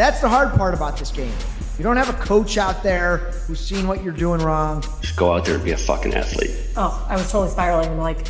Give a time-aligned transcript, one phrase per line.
[0.00, 1.30] That's the hard part about this game.
[1.76, 4.80] You don't have a coach out there who's seen what you're doing wrong.
[5.02, 6.56] Just go out there and be a fucking athlete.
[6.74, 8.26] Oh, I was totally spiraling into like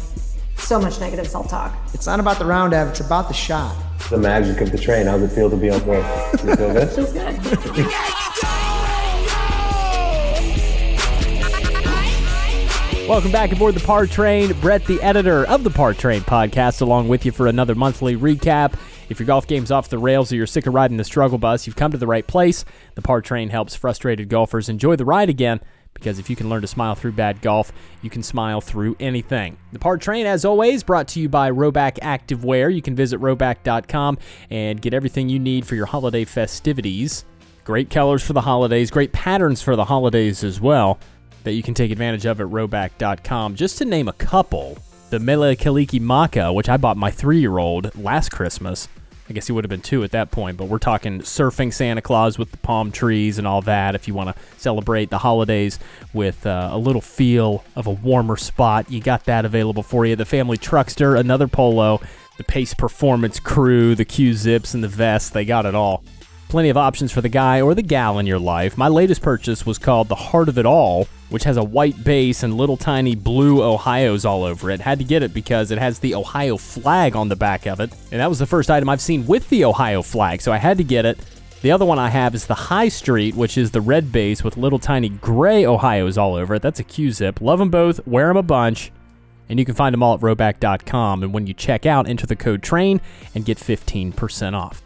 [0.56, 1.72] so much negative self talk.
[1.94, 2.88] It's not about the round, Ev.
[2.88, 3.76] It's about the shot.
[4.08, 5.06] The magic of the train.
[5.06, 6.04] How's it feel to be on board?
[6.32, 6.88] You feel good?
[6.90, 7.38] Feels good.
[13.08, 14.54] Welcome back aboard the Par Train.
[14.60, 18.74] Brett, the editor of the Par Train podcast, along with you for another monthly recap.
[19.10, 21.66] If your golf game's off the rails or you're sick of riding the struggle bus,
[21.66, 22.64] you've come to the right place.
[22.94, 25.60] The Par Train helps frustrated golfers enjoy the ride again
[25.94, 29.56] because if you can learn to smile through bad golf, you can smile through anything.
[29.72, 32.72] The Par Train, as always, brought to you by Rhoback Activewear.
[32.72, 37.24] You can visit rhoback.com and get everything you need for your holiday festivities.
[37.64, 41.00] Great colors for the holidays, great patterns for the holidays as well
[41.42, 43.56] that you can take advantage of at rhoback.com.
[43.56, 44.78] Just to name a couple,
[45.10, 48.88] the Mele Kalikimaka, which I bought my three year old last Christmas.
[49.30, 52.02] I guess he would have been two at that point, but we're talking surfing Santa
[52.02, 53.94] Claus with the palm trees and all that.
[53.94, 55.78] If you want to celebrate the holidays
[56.12, 60.16] with uh, a little feel of a warmer spot, you got that available for you.
[60.16, 62.00] The Family Truckster, another polo,
[62.38, 66.02] the Pace Performance Crew, the Q Zips, and the vest, they got it all.
[66.50, 68.76] Plenty of options for the guy or the gal in your life.
[68.76, 72.42] My latest purchase was called The Heart of It All, which has a white base
[72.42, 74.80] and little tiny blue Ohio's all over it.
[74.80, 77.92] Had to get it because it has the Ohio flag on the back of it.
[78.10, 80.76] And that was the first item I've seen with the Ohio flag, so I had
[80.78, 81.20] to get it.
[81.62, 84.56] The other one I have is the High Street, which is the red base with
[84.56, 86.62] little tiny gray Ohio's all over it.
[86.62, 87.40] That's a Q zip.
[87.40, 88.90] Love them both, wear them a bunch.
[89.48, 91.22] And you can find them all at rhoback.com.
[91.22, 93.00] And when you check out, enter the code TRAIN
[93.36, 94.82] and get 15% off.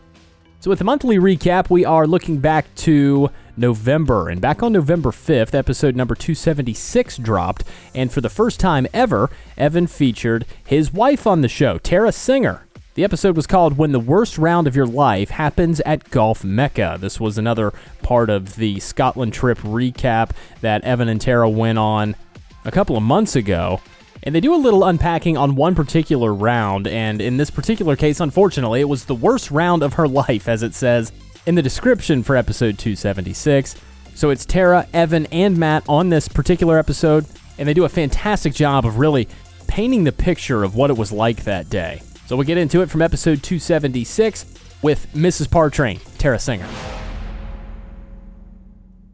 [0.65, 4.31] So, with the monthly recap, we are looking back to November.
[4.31, 7.65] And back on November 5th, episode number 276 dropped.
[7.95, 12.67] And for the first time ever, Evan featured his wife on the show, Tara Singer.
[12.95, 16.97] The episode was called When the Worst Round of Your Life Happens at Golf Mecca.
[16.99, 20.31] This was another part of the Scotland trip recap
[20.63, 22.17] that Evan and Tara went on
[22.65, 23.83] a couple of months ago.
[24.25, 28.21] And they do a little unpacking on one particular round, and in this particular case,
[28.21, 31.13] unfortunately, it was the worst round of her life, as it says
[31.45, 33.77] in the description for episode 276.
[34.15, 37.27] So it's Tara, Evan, and Matt on this particular episode,
[37.59, 39.29] and they do a fantastic job of really
[39.67, 42.01] painting the picture of what it was like that day.
[42.27, 44.47] So we'll get into it from episode 276
[44.81, 45.49] with Mrs.
[45.49, 46.69] Partrain, Tara Singer.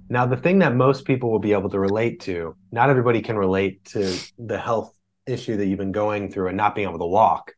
[0.09, 3.37] Now, the thing that most people will be able to relate to, not everybody can
[3.37, 4.95] relate to the health
[5.31, 7.53] issue that you've been going through and not being able to walk.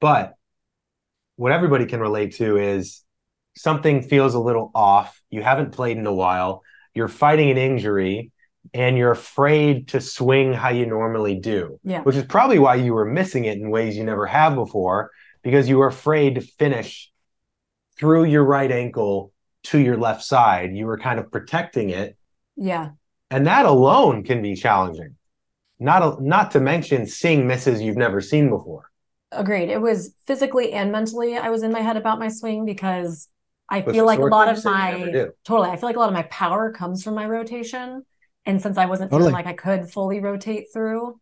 [0.00, 0.34] But
[1.36, 3.02] what everybody can relate to is
[3.56, 5.20] something feels a little off.
[5.30, 6.62] You haven't played in a while.
[6.94, 8.32] You're fighting an injury
[8.74, 12.02] and you're afraid to swing how you normally do, Yeah.
[12.02, 15.10] which is probably why you were missing it in ways you never have before
[15.42, 17.10] because you were afraid to finish
[17.98, 19.32] through your right ankle
[19.64, 20.74] to your left side.
[20.74, 22.16] You were kind of protecting it.
[22.56, 22.90] Yeah.
[23.30, 25.16] And that alone can be challenging.
[25.82, 28.90] Not a, not to mention seeing misses you've never seen before.
[29.32, 29.70] Agreed.
[29.70, 33.28] It was physically and mentally, I was in my head about my swing because
[33.68, 36.14] I With feel like a lot of my totally, I feel like a lot of
[36.14, 38.04] my power comes from my rotation.
[38.44, 39.30] And since I wasn't Totally.
[39.30, 41.18] feeling like I could fully rotate through,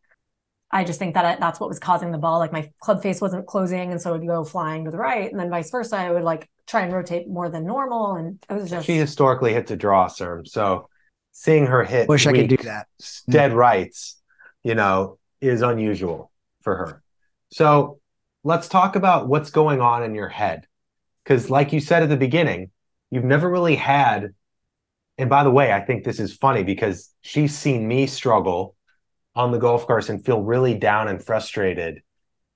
[0.70, 2.38] I just think that I, that's what was causing the ball.
[2.38, 5.30] Like my club face wasn't closing, and so it would go flying to the right,
[5.30, 5.96] and then vice versa.
[5.96, 9.52] I would like try and rotate more than normal, and it was just She historically
[9.52, 10.48] hits a draw serve.
[10.48, 10.88] So
[11.32, 12.86] seeing her hit Wish I could do that.
[13.00, 13.32] Mm.
[13.32, 14.19] dead rights,
[14.62, 16.30] you know, is unusual
[16.62, 17.02] for her.
[17.50, 18.00] So
[18.44, 20.66] let's talk about what's going on in your head.
[21.24, 22.70] Because, like you said at the beginning,
[23.10, 24.34] you've never really had.
[25.18, 28.74] And by the way, I think this is funny because she's seen me struggle
[29.34, 32.02] on the golf course and feel really down and frustrated.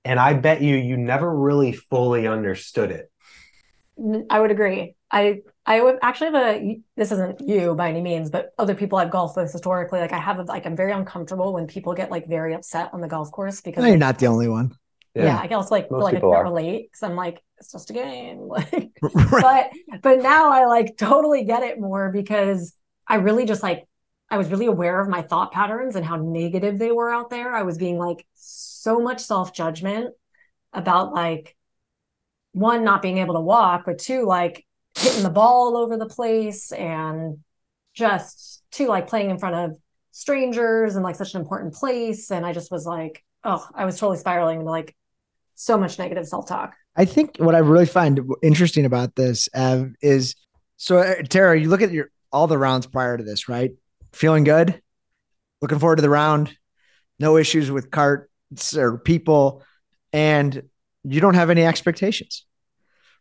[0.03, 3.11] And I bet you, you never really fully understood it.
[4.29, 4.95] I would agree.
[5.09, 8.99] I I would actually have a this isn't you by any means, but other people
[8.99, 12.11] I've golfed with historically, like I have a, like I'm very uncomfortable when people get
[12.11, 14.77] like very upset on the golf course because No, you're not the only one.
[15.17, 16.43] yeah, I guess like Most like I can't are.
[16.43, 18.47] relate because I'm like it's just a game.
[18.49, 18.91] Like
[19.31, 19.41] right.
[19.41, 19.71] but
[20.01, 22.73] but now I like totally get it more because
[23.07, 23.85] I really just like
[24.29, 27.53] I was really aware of my thought patterns and how negative they were out there.
[27.53, 30.13] I was being like so much self-judgment
[30.73, 31.55] about like
[32.53, 34.65] one not being able to walk, but two like
[35.05, 37.37] hitting the ball all over the place and
[37.93, 39.77] just two like playing in front of
[40.11, 42.31] strangers and like such an important place.
[42.31, 44.95] And I just was like, oh, I was totally spiraling into like
[45.53, 46.73] so much negative self-talk.
[46.95, 49.47] I think what I really find interesting about this
[50.01, 50.35] is
[50.77, 53.71] so uh, Tara, you look at your all the rounds prior to this, right?
[54.11, 54.81] Feeling good,
[55.61, 56.57] looking forward to the round,
[57.19, 59.63] no issues with carts or people,
[60.11, 60.63] and
[61.03, 62.45] you don't have any expectations,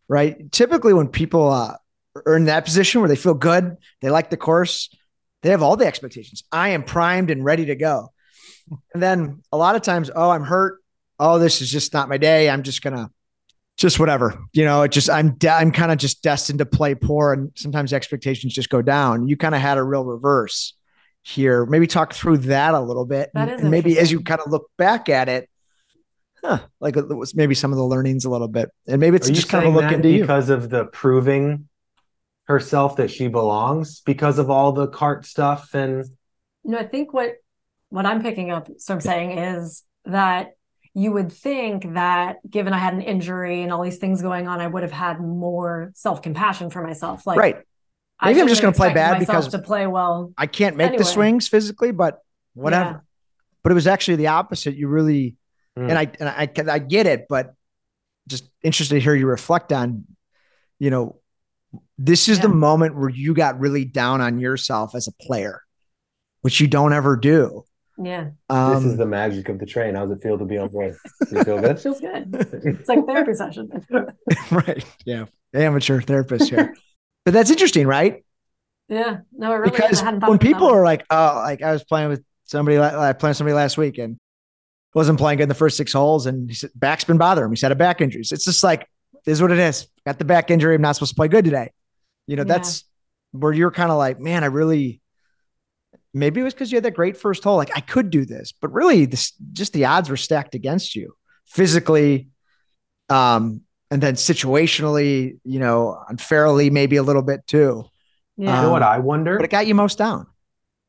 [0.08, 0.50] right?
[0.52, 1.76] Typically, when people uh,
[2.26, 4.94] are in that position where they feel good, they like the course,
[5.42, 6.44] they have all the expectations.
[6.50, 8.12] I am primed and ready to go.
[8.94, 10.80] And then a lot of times, oh, I'm hurt.
[11.18, 12.48] Oh, this is just not my day.
[12.48, 13.10] I'm just gonna
[13.76, 14.38] just whatever.
[14.52, 17.52] You know, it just I'm de- I'm kind of just destined to play poor, and
[17.56, 19.28] sometimes expectations just go down.
[19.28, 20.74] You kind of had a real reverse
[21.22, 21.66] here.
[21.66, 24.40] Maybe talk through that a little bit, That and, is and maybe as you kind
[24.40, 25.48] of look back at it,
[26.44, 26.60] huh?
[26.80, 29.28] Like uh, it was maybe some of the learnings a little bit, and maybe it's
[29.30, 30.20] Are just kind of looking saying look you.
[30.20, 31.68] because of the proving
[32.44, 36.04] herself that she belongs because of all the cart stuff and
[36.62, 37.36] No, I think what
[37.88, 40.50] what I'm picking up, so I'm saying is that
[40.92, 44.60] you would think that given I had an injury and all these things going on,
[44.60, 47.26] I would have had more self compassion for myself.
[47.26, 47.56] Like, right.
[48.22, 50.32] Maybe I'm just gonna play expected bad myself because- to play well.
[50.38, 52.20] I can't make the swings physically, but
[52.54, 52.90] whatever.
[52.90, 52.98] Yeah.
[53.62, 54.76] But it was actually the opposite.
[54.76, 55.36] You really,
[55.76, 55.90] Hmm.
[55.90, 57.54] and I and I can- I get it, but
[58.28, 60.04] just interested to hear you reflect on,
[60.78, 61.20] you know,
[61.98, 65.60] this is the moment where you got really down on yourself as a player,
[66.42, 67.64] which you don't ever do.
[67.96, 69.94] Yeah, Um, this is the magic of the train.
[69.94, 70.96] How's it feel to be on board?
[71.30, 71.80] You feel good?
[71.80, 72.28] feels good.
[72.64, 73.70] It's like therapy session.
[74.50, 74.84] right.
[75.04, 75.26] Yeah.
[75.52, 76.74] Amateur therapist here.
[77.24, 78.24] but that's interesting, right?
[78.88, 79.76] Yeah, no, it really is.
[79.80, 82.08] because I hadn't when of it that people are like, oh, like I was playing
[82.08, 84.18] with somebody, la- I played with somebody last week and
[84.94, 87.52] wasn't playing good in the first six holes, and he said back's been bothering him.
[87.52, 88.20] He's had a back injury.
[88.20, 88.88] It's just like,
[89.24, 89.88] this is what it is.
[90.06, 90.74] Got the back injury.
[90.74, 91.70] I'm not supposed to play good today.
[92.26, 92.54] You know, Yeah.
[92.54, 92.84] that's
[93.32, 95.00] where you're kind of like, man, I really.
[96.16, 97.56] Maybe it was because you had that great first hole.
[97.56, 101.12] Like I could do this, but really, this just the odds were stacked against you
[101.44, 102.28] physically,
[103.08, 105.38] um, and then situationally.
[105.44, 107.84] You know, unfairly, maybe a little bit too.
[108.36, 109.36] yeah, you know what Um, I wonder?
[109.36, 110.28] But it got you most down.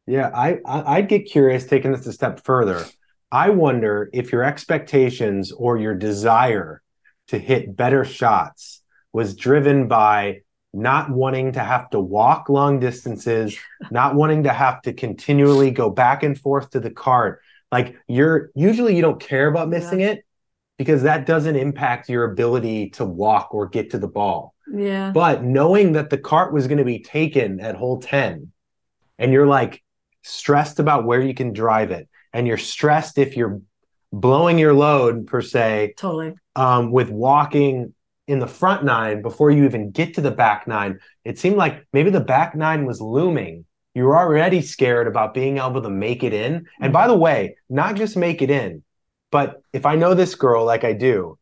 [0.06, 2.86] Yeah, I, I I'd get curious taking this a step further.
[3.31, 6.81] I wonder if your expectations or your desire
[7.27, 8.81] to hit better shots
[9.12, 10.42] was driven by
[10.74, 13.57] not wanting to have to walk long distances,
[13.92, 17.42] not wanting to have to continually go back and forth to the cart.
[17.72, 20.25] Like you're usually you don't care about missing it
[20.77, 24.54] because that doesn't impact your ability to walk or get to the ball.
[24.72, 28.51] yeah, But knowing that the cart was going to be taken at hole 10,
[29.18, 29.81] and you're like
[30.24, 33.62] stressed about where you can drive it, and you're stressed if you're
[34.12, 36.34] blowing your load, per se, totally.
[36.56, 37.94] um, with walking
[38.28, 41.00] in the front nine before you even get to the back nine.
[41.24, 43.66] It seemed like maybe the back nine was looming.
[43.94, 46.66] You were already scared about being able to make it in.
[46.82, 48.84] And by the way, not just make it in,
[49.32, 51.38] but if I know this girl like I do,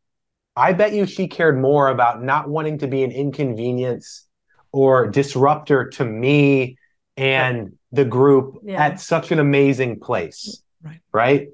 [0.55, 4.27] I bet you she cared more about not wanting to be an inconvenience
[4.71, 6.77] or disruptor to me
[7.17, 8.83] and the group Yeah.
[8.85, 10.62] at such an amazing place.
[10.83, 10.99] Right.
[11.11, 11.47] Right.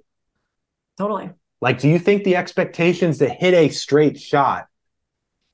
[0.98, 1.30] Totally.
[1.62, 4.68] Like, do you think the expectations to hit a straight shot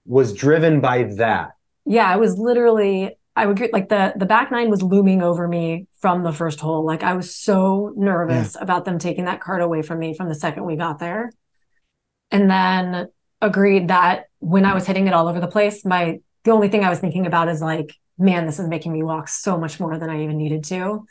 [0.06, 1.52] was driven by that?
[1.86, 5.48] Yeah, I was literally I would get like the the back nine was looming over
[5.48, 6.86] me from the first hole.
[6.86, 10.36] Like I was so nervous about them taking that card away from me from the
[10.36, 11.32] second we got there.
[12.32, 13.10] And then
[13.42, 16.86] agreed that when I was hitting it all over the place, my the only thing
[16.86, 19.98] I was thinking about is like, man, this is making me walk so much more
[19.98, 21.06] than I even needed to.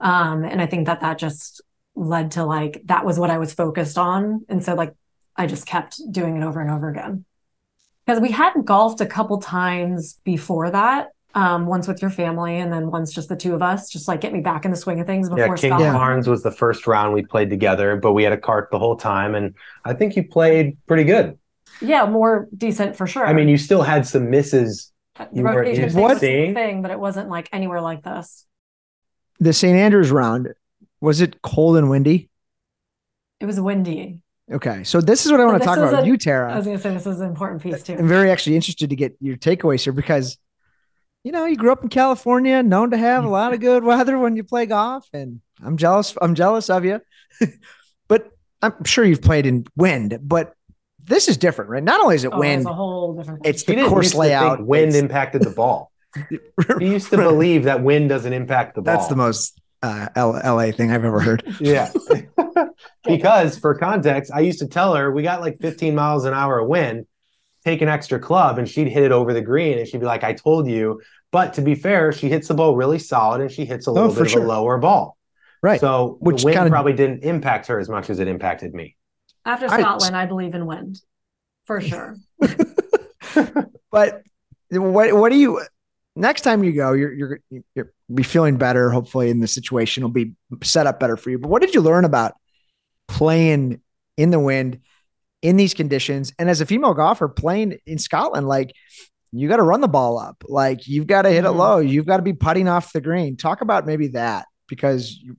[0.00, 1.62] Um, and I think that that just
[1.94, 4.94] led to like that was what I was focused on, and so like
[5.36, 7.24] I just kept doing it over and over again
[8.06, 11.08] because we had golfed a couple times before that.
[11.32, 14.20] Um, once with your family, and then once just the two of us, just like
[14.20, 15.92] get me back in the swing of things before yeah, King Scotland.
[15.92, 18.96] Barnes was the first round we played together, but we had a cart the whole
[18.96, 21.38] time, and I think you played pretty good.
[21.80, 23.24] Yeah, more decent for sure.
[23.24, 24.92] I mean, you still had some misses.
[25.16, 26.54] the you weren't rotation used thing to was the seeing.
[26.54, 28.44] thing, but it wasn't like anywhere like this.
[29.38, 29.76] The St.
[29.76, 30.48] Andrews round,
[31.00, 32.28] was it cold and windy?
[33.40, 34.20] It was windy.
[34.52, 34.84] Okay.
[34.84, 36.52] So this is what I want to talk about a- you, Tara.
[36.52, 37.94] I was gonna say this is an important piece too.
[37.94, 40.36] I'm very actually interested to get your takeaways here because,
[41.24, 44.18] you know, you grew up in California, known to have a lot of good weather
[44.18, 46.16] when you play golf, and I'm jealous.
[46.20, 47.00] I'm jealous of you,
[48.08, 48.30] but
[48.62, 50.18] I'm sure you've played in wind.
[50.22, 50.54] But
[51.02, 51.82] this is different, right?
[51.82, 53.42] Not only is it Oh, wind, it's a whole different.
[53.42, 53.50] thing.
[53.50, 54.64] it's the course layout.
[54.66, 55.90] wind impacted the ball.
[56.80, 58.96] He used to believe that wind doesn't impact the ball.
[58.96, 61.42] That's the most uh, L- LA thing I've ever heard.
[61.60, 61.90] Yeah.
[63.04, 66.58] because for context, I used to tell her we got like 15 miles an hour
[66.60, 67.06] of wind,
[67.64, 69.78] take an extra club, and she'd hit it over the green.
[69.78, 71.00] And she'd be like, I told you.
[71.32, 74.08] But to be fair, she hits the ball really solid and she hits a little
[74.10, 74.44] Oh, for bit of sure.
[74.44, 75.16] a lower ball.
[75.62, 75.80] Right.
[75.80, 78.96] So Which the wind kinda- probably didn't impact her as much as it impacted me.
[79.44, 81.00] After I- Scotland, I believe in wind,
[81.66, 82.16] for sure.
[83.90, 84.22] but
[84.70, 85.60] what what do you
[86.16, 87.40] next time you go you're you're
[87.74, 91.38] you're be feeling better hopefully and the situation will be set up better for you
[91.38, 92.32] but what did you learn about
[93.08, 93.80] playing
[94.16, 94.80] in the wind
[95.42, 98.72] in these conditions and as a female golfer playing in Scotland like
[99.32, 100.42] you got to run the ball up.
[100.48, 101.78] Like you've got to hit it low.
[101.78, 103.36] You've got to be putting off the green.
[103.36, 105.36] Talk about maybe that because you,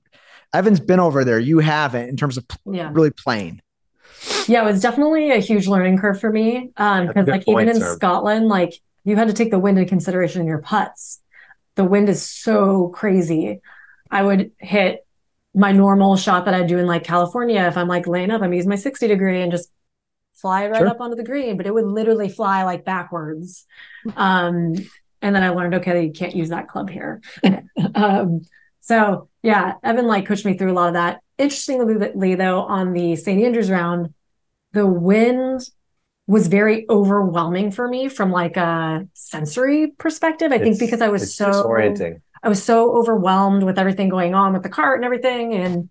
[0.54, 1.38] Evan's been over there.
[1.38, 2.88] You haven't in terms of pl- Yeah.
[2.90, 3.60] really playing.
[4.48, 6.70] Yeah, it was definitely a huge learning curve for me.
[6.78, 7.94] Um, because good like even in sir.
[7.96, 11.20] Scotland, like you had to take the wind into consideration in your putts.
[11.74, 13.60] The wind is so crazy.
[14.10, 15.06] I would hit
[15.54, 17.62] my normal shot that I do in like California.
[17.66, 19.70] If I'm like laying up, I'm using my 60 degree and just
[20.34, 20.88] fly right Sure.
[20.88, 23.66] up onto the green, but it would literally fly like backwards.
[24.16, 24.74] Um,
[25.20, 27.20] and then I learned, okay, you can't use that club here.
[27.94, 28.42] um,
[28.80, 31.20] so yeah, Evan like coached me through a lot of that.
[31.38, 33.42] Interestingly, though, on the St.
[33.42, 34.14] Andrews round,
[34.72, 35.62] the wind
[36.26, 40.52] was very overwhelming for me from like a sensory perspective.
[40.52, 42.20] I think because I was so disorienting.
[42.42, 45.90] I was so overwhelmed with everything going on with the cart and everything, and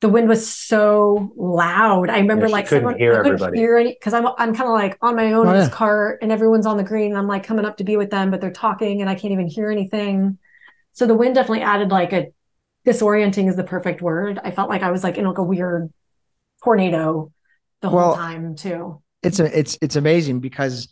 [0.00, 2.10] the wind was so loud.
[2.10, 3.52] I remember Yeah, like couldn't someone hear I couldn't everybody.
[3.54, 5.70] hear any because I'm I'm kind of like on my own Oh, in this yeah.
[5.70, 8.30] cart, and everyone's on the green, and I'm like coming up to be with them,
[8.30, 10.38] but they're talking, and I can't even hear anything.
[10.94, 12.28] So the wind definitely added like a
[12.86, 14.40] disorienting is the perfect word.
[14.44, 15.92] I felt like I was like in like a weird
[16.64, 17.32] tornado
[17.82, 19.02] the whole Well, time too.
[19.26, 20.88] It's a, it's it's amazing because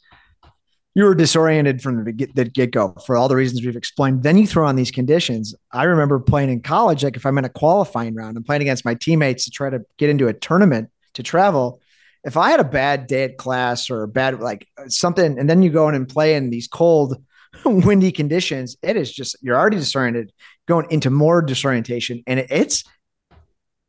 [0.95, 4.23] you were disoriented from the get the get go for all the reasons we've explained.
[4.23, 5.55] Then you throw on these conditions.
[5.73, 8.85] I remember playing in college, like if I'm in a qualifying round, I'm playing against
[8.85, 11.81] my teammates to try to get into a tournament to travel.
[12.25, 15.63] If I had a bad day at class or a bad like something, and then
[15.63, 17.23] you go in and play in these cold,
[17.65, 20.33] windy conditions, it is just you're already disoriented,
[20.67, 22.85] going into more disorientation, and it, it's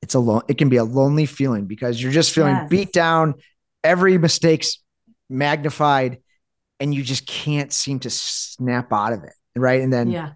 [0.02, 2.70] it's a lo- it can be a lonely feeling because you're just feeling Yes.
[2.70, 3.36] beat down,
[3.86, 4.80] every mistake's
[5.30, 6.20] magnified,
[6.80, 9.82] and you just can't seem to snap out of it, right?
[9.82, 10.34] And then Yeah.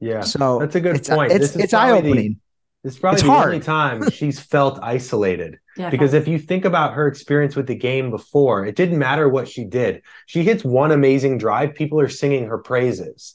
[0.00, 0.20] Yeah.
[0.20, 1.32] so That's a good it's, point.
[1.32, 2.40] It's it's probably eye opening.
[2.84, 3.48] This is probably It's the hard.
[3.48, 5.58] only time she's felt isolated.
[5.76, 5.90] Yeah.
[5.90, 9.48] Because if you think about her experience with the game before, it didn't matter what
[9.48, 10.02] she did.
[10.26, 13.34] She hits one amazing drive, people are singing her praises,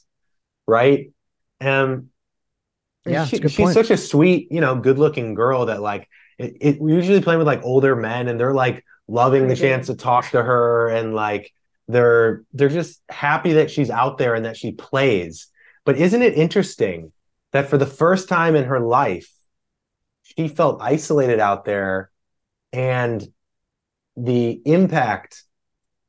[0.66, 1.10] right?
[1.60, 2.08] Um,
[3.04, 3.74] and Yeah, she- it's a good she's point.
[3.74, 6.80] such a sweet, you know, good-looking girl that like it, it.
[6.80, 10.30] We usually playing with like older men, and they're like loving the chance to talk
[10.30, 11.52] to her, and like
[11.88, 15.48] they're they're just happy that she's out there and that she plays.
[15.84, 17.12] But isn't it interesting
[17.52, 19.30] that for the first time in her life,
[20.22, 22.10] she felt isolated out there
[22.72, 23.26] and
[24.16, 25.44] the impact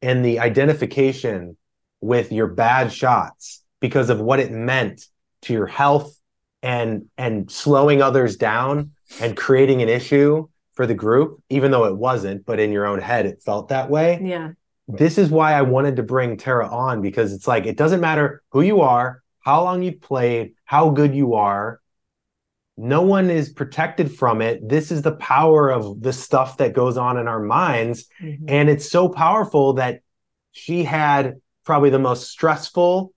[0.01, 1.57] and the identification
[2.01, 5.07] with your bad shots because of what it meant
[5.41, 6.15] to your health
[6.63, 11.95] and and slowing others down and creating an issue for the group even though it
[11.97, 14.51] wasn't but in your own head it felt that way Yeah.
[14.87, 18.43] this is why I wanted to bring Tara on because it's like it doesn't matter
[18.51, 21.79] who you are, how long you've played, how good you are.
[22.77, 24.67] No one is protected from it.
[24.67, 28.05] This is the power of the stuff that goes on in our minds.
[28.21, 28.45] Mhm.
[28.47, 30.01] And it's so powerful that
[30.51, 33.11] she had probably the most stressful,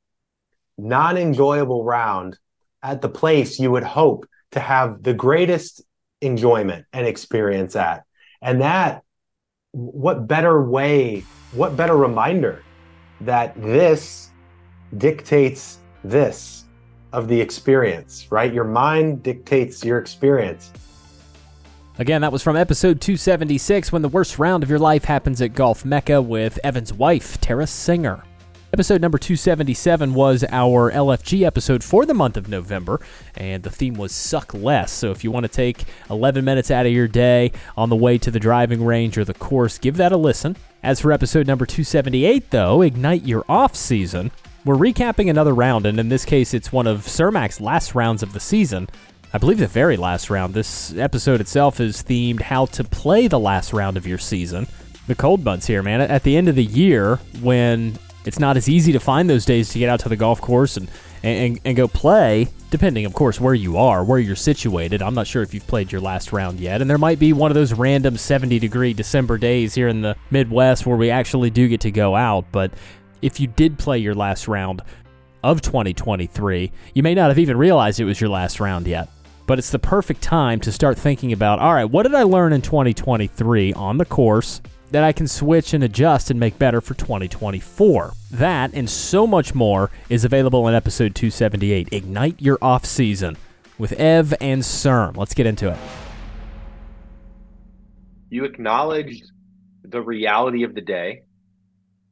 [0.78, 2.38] non enjoyable round
[2.82, 5.82] at the place you would hope to have the greatest
[6.20, 8.04] enjoyment and experience at.
[8.42, 9.02] And that,
[9.72, 12.62] what better way, what better reminder
[13.20, 14.30] that this
[14.96, 16.64] dictates this
[17.12, 18.52] of the experience, right?
[18.52, 20.72] Your mind dictates your experience.
[21.98, 25.52] Again, that was from episode 276 when the worst round of your life happens at
[25.52, 28.22] Golf Mecca with Evan's wife, Tara Singer.
[28.70, 33.00] Episode number 277 was our LFG episode for the month of November,
[33.34, 34.92] and the theme was suck less.
[34.92, 38.18] So if you want to take 11 minutes out of your day on the way
[38.18, 40.54] to the driving range or the course, give that a listen.
[40.82, 44.30] As for episode number 278, though, Ignite Your Off Season,
[44.66, 48.34] we're recapping another round, and in this case, it's one of Cermak's last rounds of
[48.34, 48.86] the season.
[49.32, 50.52] I believe the very last round.
[50.52, 54.66] This episode itself is themed how to play the last round of your season.
[55.06, 56.02] The cold months here, man.
[56.02, 59.70] At the end of the year, when it's not as easy to find those days
[59.70, 60.88] to get out to the golf course and,
[61.22, 65.00] and, and go play, depending, of course, where you are, where you're situated.
[65.00, 66.82] I'm not sure if you've played your last round yet.
[66.82, 70.14] And there might be one of those random 70 degree December days here in the
[70.30, 72.44] Midwest where we actually do get to go out.
[72.52, 72.70] But
[73.22, 74.82] if you did play your last round
[75.42, 79.08] of 2023, you may not have even realized it was your last round yet.
[79.46, 82.52] But it's the perfect time to start thinking about all right, what did I learn
[82.52, 86.94] in 2023 on the course that I can switch and adjust and make better for
[86.94, 88.12] 2024?
[88.32, 93.36] That and so much more is available in episode 278 Ignite Your Off Season
[93.78, 95.16] with Ev and CERM.
[95.16, 95.78] Let's get into it.
[98.30, 99.24] you acknowledged
[99.82, 101.22] the reality of the day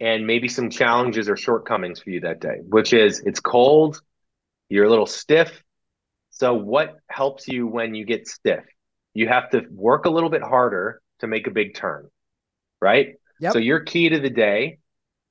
[0.01, 4.01] and maybe some challenges or shortcomings for you that day, which is it's cold,
[4.69, 5.63] you're a little stiff.
[6.31, 8.65] So, what helps you when you get stiff?
[9.15, 12.09] You have to work a little bit harder to make a big turn,
[12.81, 13.15] right?
[13.41, 13.53] Yep.
[13.53, 14.79] So, your key to the day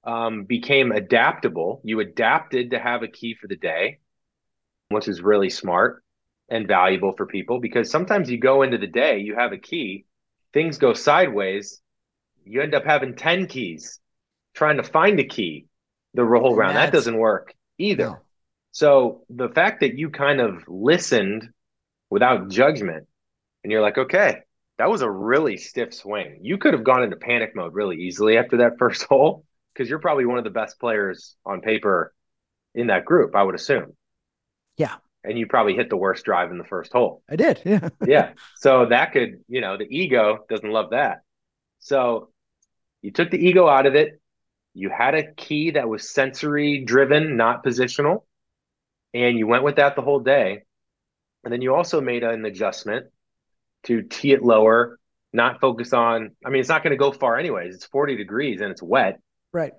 [0.04, 1.82] um, became adaptable.
[1.84, 4.00] You adapted to have a key for the day,
[4.90, 6.04] which is really smart
[6.50, 10.06] and valuable for people because sometimes you go into the day, you have a key,
[10.54, 11.82] things go sideways,
[12.46, 14.00] you end up having 10 keys
[14.54, 15.66] trying to find a key
[16.14, 16.76] the whole round.
[16.76, 18.06] That doesn't work either.
[18.06, 18.18] No.
[18.72, 21.50] So the fact that you kind of listened
[22.10, 23.08] without judgment
[23.64, 24.42] and you're like, okay,
[24.78, 26.40] that was a really stiff swing.
[26.42, 30.00] You could have gone into panic mode really easily after that first hole because you're
[30.00, 32.14] probably one of the best players on paper
[32.74, 33.94] in that group, I would assume.
[34.78, 34.96] Yeah.
[35.24, 37.24] And you probably hit the worst drive in the first hole.
[37.30, 37.62] I did.
[37.66, 37.90] Yeah.
[38.06, 38.34] yeah.
[38.58, 41.22] So that could, you know, the ego doesn't love that.
[41.80, 42.30] So
[43.02, 44.22] you took the ego out of it.
[44.74, 48.24] You had a key that was sensory driven, not positional.
[49.14, 50.64] And you went with that the whole day.
[51.44, 53.08] And then you also made an adjustment
[53.86, 55.00] to tee it lower,
[55.34, 57.76] not focus on, I mean, it's not going to go far anyways.
[57.76, 59.20] It's 40 degrees and it's wet
[59.52, 59.74] Right.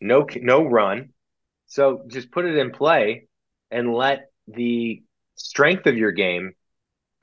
[0.00, 1.10] no no run.
[1.66, 3.26] So just put it in play
[3.70, 5.02] and let the
[5.36, 6.52] strength of your game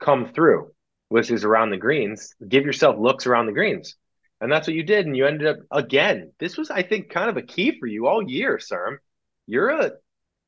[0.00, 0.72] come through,
[1.08, 2.34] which is around the greens.
[2.46, 3.96] Give yourself looks around the greens.
[4.40, 5.06] And that's what you did.
[5.06, 6.32] And you ended up again.
[6.38, 8.98] This was, I think, kind of a key for you all year, Serm.
[9.46, 9.92] You're a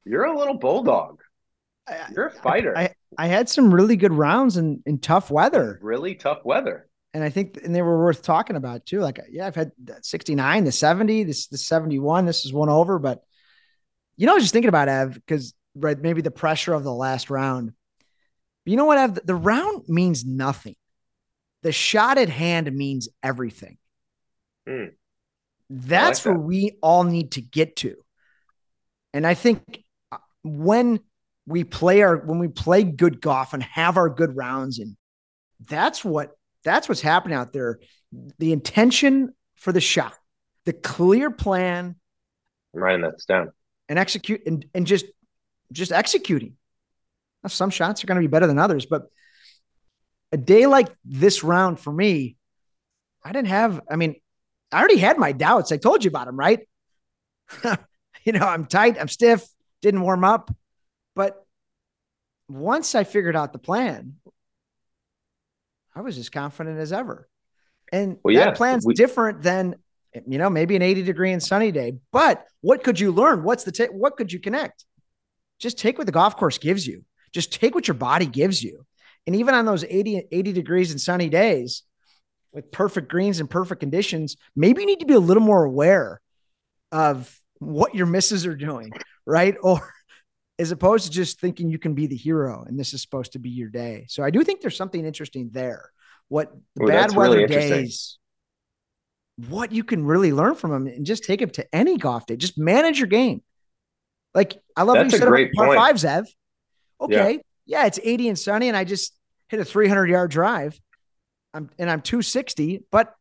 [0.04, 1.20] you're a little bulldog.
[2.14, 2.76] You're a fighter.
[2.76, 5.78] I, I had some really good rounds in, in tough weather.
[5.82, 6.88] really tough weather.
[7.14, 9.00] and I think and they were worth talking about too.
[9.00, 12.26] Like, yeah, I've had the 69, the 70, this the 71.
[12.26, 13.22] This is one over, but
[14.16, 16.92] you know, I was just thinking about Ev because right, maybe the pressure of the
[16.92, 17.72] last round.
[18.64, 19.18] But you know what, Ev?
[19.24, 20.74] The, round means nothing.
[21.62, 23.78] The shot at hand means everything.
[24.68, 24.86] Hmm.
[25.70, 26.30] That's that.
[26.30, 27.96] where we all need to get to.
[29.12, 31.00] And I think uh, when
[31.48, 34.96] we play our when we play good golf and have our good rounds and
[35.64, 37.80] that's what that's what's happening out there.
[38.38, 40.14] The intention for the shot,
[40.66, 41.96] the clear plan
[42.74, 43.50] I'm writing that down.
[43.88, 45.06] and execute and, and just
[45.72, 46.54] just executing.
[47.42, 49.04] Now, some shots are going to be better than others, but
[50.32, 52.36] a day like this round for me,
[53.24, 53.80] I didn't have.
[53.90, 54.16] I mean,
[54.70, 55.72] I already had my doubts.
[55.72, 56.60] I told you about them, right?
[58.24, 59.46] you know, I'm tight, I'm stiff,
[59.80, 60.54] didn't warm up,
[61.18, 61.44] but
[62.48, 64.14] once I figured out the plan,
[65.94, 67.28] I was as confident as ever.
[67.92, 69.74] And Well, that yeah, plan's we- different than
[70.26, 71.98] you know maybe an 80 degree and sunny day.
[72.12, 73.42] But what could you learn?
[73.42, 74.84] What's the ta- what could you connect?
[75.58, 77.04] Just take what the golf course gives you.
[77.32, 78.86] Just take what your body gives you.
[79.26, 81.82] And even on those 80, 80 degrees and sunny days
[82.52, 86.20] with perfect greens and perfect conditions, maybe you need to be a little more aware
[86.92, 88.92] of what your misses are doing,
[89.26, 89.56] right?
[89.62, 89.92] Or
[90.58, 93.38] as opposed to just thinking you can be the hero and this is supposed to
[93.38, 94.06] be your day.
[94.08, 95.90] So I do think there's something interesting there.
[96.28, 97.70] What the Ooh, bad really weather interesting.
[97.70, 98.18] days,
[99.48, 102.36] what you can really learn from them and just take it to any golf day.
[102.36, 103.42] Just manage your game.
[104.34, 106.26] Like I love what That's you a said great about par fives, Ev.
[107.00, 107.40] Okay.
[107.64, 107.86] Yeah.
[107.86, 109.16] it's 80 and sunny, and I just
[109.48, 110.78] hit a 300 yard drive.
[111.54, 113.14] I'm and I'm 260, but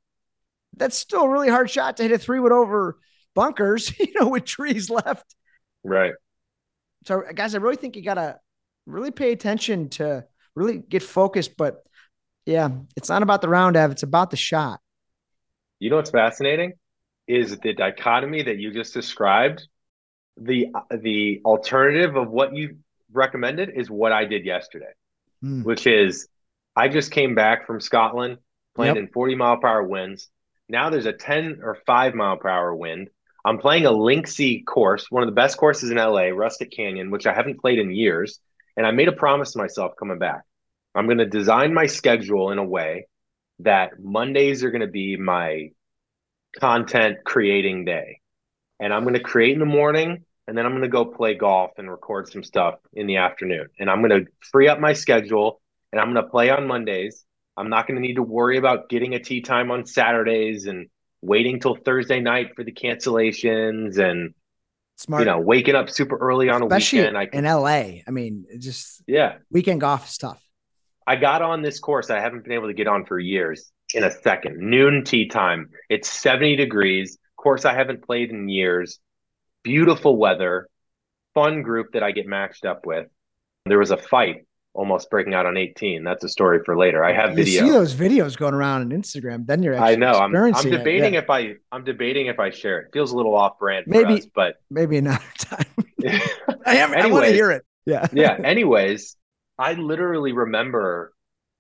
[0.76, 2.98] that's still a really hard shot to hit a three wood over
[3.36, 5.36] bunkers, you know, with trees left.
[5.84, 6.14] Right.
[7.08, 8.38] So, guys, I really think you gotta
[8.86, 11.56] really pay attention to really get focused.
[11.56, 11.82] But
[12.46, 13.92] yeah, it's not about the round, Ev.
[13.92, 14.82] It's about the shot.
[15.80, 16.74] You know what's fascinating
[17.26, 19.66] is the dichotomy that you just described.
[20.36, 22.78] The the alternative of what you
[23.14, 24.92] recommended is what I did yesterday,
[25.42, 25.64] Hmm.
[25.64, 26.28] which is
[26.76, 28.40] I just came back from Scotland
[28.76, 29.04] playing Yep.
[29.06, 30.30] in 40 mile per hour winds.
[30.68, 33.10] Now there's a 10 or 5 mile per hour wind.
[33.48, 37.26] I'm playing a Linksy course, one of the best courses in LA, Rustic Canyon, which
[37.26, 38.42] I haven't played in years.
[38.76, 40.42] And I made a promise to myself coming back.
[40.94, 43.08] I'm going to design my schedule in a way
[43.60, 45.70] that Mondays are going to be my
[46.60, 48.20] content creating day.
[48.82, 51.34] And I'm going to create in the morning and then I'm going to go play
[51.34, 53.70] golf and record some stuff in the afternoon.
[53.80, 55.62] And I'm going to free up my schedule
[55.94, 57.24] and I'm going to play on Mondays.
[57.56, 60.90] I'm not going to need to worry about getting a tee time on Saturdays and
[61.22, 64.34] waiting till Thursday night for the cancellations and
[64.98, 65.22] Smart.
[65.22, 67.18] you know waking up super early on a Especially weekend.
[67.18, 68.02] I in LA.
[68.08, 70.42] I mean, just yeah, weekend golf is tough.
[71.06, 74.04] I got on this course I haven't been able to get on for years in
[74.04, 74.58] a second.
[74.58, 75.70] Noon tee time.
[75.90, 77.18] It's 70 degrees.
[77.38, 79.00] Course I haven't played in years.
[79.64, 80.68] Beautiful weather.
[81.34, 83.08] Fun group that I get matched up with.
[83.66, 84.47] There was a fight
[84.78, 86.04] almost breaking out on 18.
[86.04, 87.04] That's a story for later.
[87.04, 87.38] I have videos.
[87.38, 87.64] You video.
[87.66, 90.12] see those videos going around on Instagram, then you're actually I know.
[90.14, 90.78] I'm, I'm experiencing it.
[90.78, 91.20] debating Yeah.
[91.22, 92.90] if I I'm debating if I share it.
[92.94, 95.66] Feels a little off brand Maybe- us, but maybe another time.
[96.66, 96.94] I am.
[96.94, 97.66] I want to hear it.
[97.86, 98.08] Yeah.
[98.14, 98.38] yeah.
[98.44, 99.18] Anyways,
[99.58, 101.14] I literally remember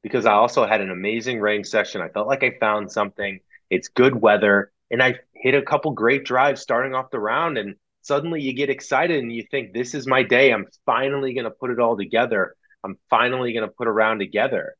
[0.04, 2.02] because I also had an amazing rain session.
[2.02, 3.40] I felt like I found something.
[3.70, 4.72] It's good weather.
[4.92, 8.70] And I hit a couple great drives starting off the round and suddenly you get
[8.70, 11.98] excited and you think this is my day i'm finally going to put it all
[11.98, 12.56] together
[12.88, 14.76] i'm finally going to put a round together.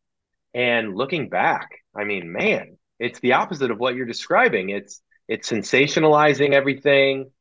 [0.54, 4.70] And looking back i mean man it's the opposite of what you're describing.
[4.70, 7.32] It's it's sensationalizing everything.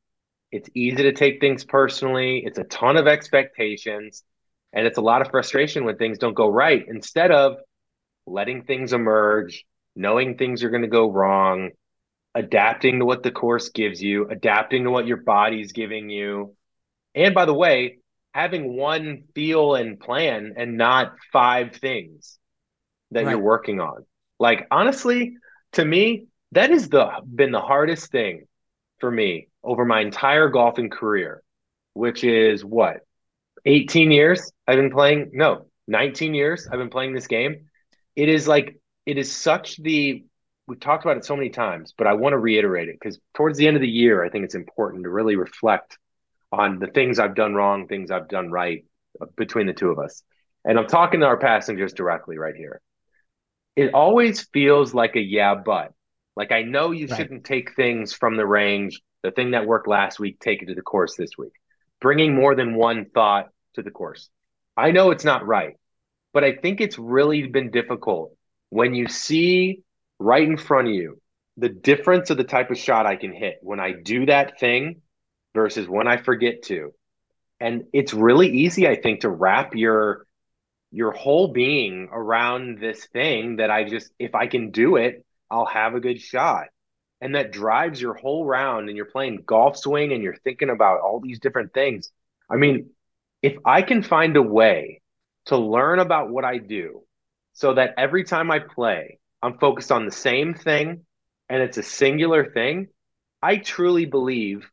[0.52, 2.42] It's easy to take things personally.
[2.44, 4.22] It's a ton of expectations.
[4.72, 7.56] And it's a lot of frustration when things don't go right instead of
[8.26, 11.70] letting things emerge knowing things are going to go wrong
[12.34, 16.54] adapting to what the course gives you, adapting to what your body's giving you.
[17.14, 17.98] And by the way,
[18.36, 22.38] having one feel and plan and not five things
[23.10, 23.30] that right.
[23.30, 24.04] you're working on.
[24.38, 25.38] Like honestly,
[25.72, 28.44] to me, that has the been the hardest thing
[29.00, 31.42] for me over my entire golfing career,
[31.94, 32.98] which is what
[33.64, 35.30] 18 years I've been playing.
[35.32, 37.70] No, 19 years I've been playing this game.
[38.16, 40.26] It is like it is such the
[40.66, 43.56] we've talked about it so many times, but I want to reiterate it because towards
[43.56, 45.96] the end of the year, I think it's important to really reflect
[46.52, 48.84] on the things I've done wrong, things I've done right
[49.20, 50.22] uh, between the two of us.
[50.64, 52.80] And I'm talking to our passengers directly right here.
[53.76, 55.92] It always feels like a yeah, but
[56.34, 57.16] like I know you right.
[57.16, 60.74] shouldn't take things from the range, the thing that worked last week, take it to
[60.74, 61.52] the course this week,
[62.00, 64.28] bringing more than one thought to the course.
[64.76, 65.74] I know it's not right,
[66.32, 68.32] but I think it's really been difficult
[68.70, 69.82] when you see
[70.18, 71.20] right in front of you
[71.56, 75.00] the difference of the type of shot I can hit when I do that thing
[75.56, 76.92] versus when I forget to.
[77.58, 80.26] And it's really easy, I think, to wrap your
[80.92, 85.66] your whole being around this thing that I just if I can do it, I'll
[85.66, 86.66] have a good shot.
[87.20, 91.00] And that drives your whole round and you're playing golf swing and you're thinking about
[91.00, 92.12] all these different things.
[92.48, 92.90] I mean,
[93.42, 95.00] if I can find a way
[95.46, 97.02] to learn about what I do
[97.54, 101.06] so that every time I play, I'm focused on the same thing
[101.48, 102.88] and it's a singular thing,
[103.42, 104.68] I truly believe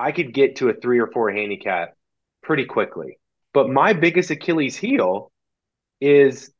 [0.00, 1.94] I could get to a three or four handicap
[2.42, 3.18] pretty quickly.
[3.52, 5.30] But my biggest Achilles heel
[6.00, 6.52] is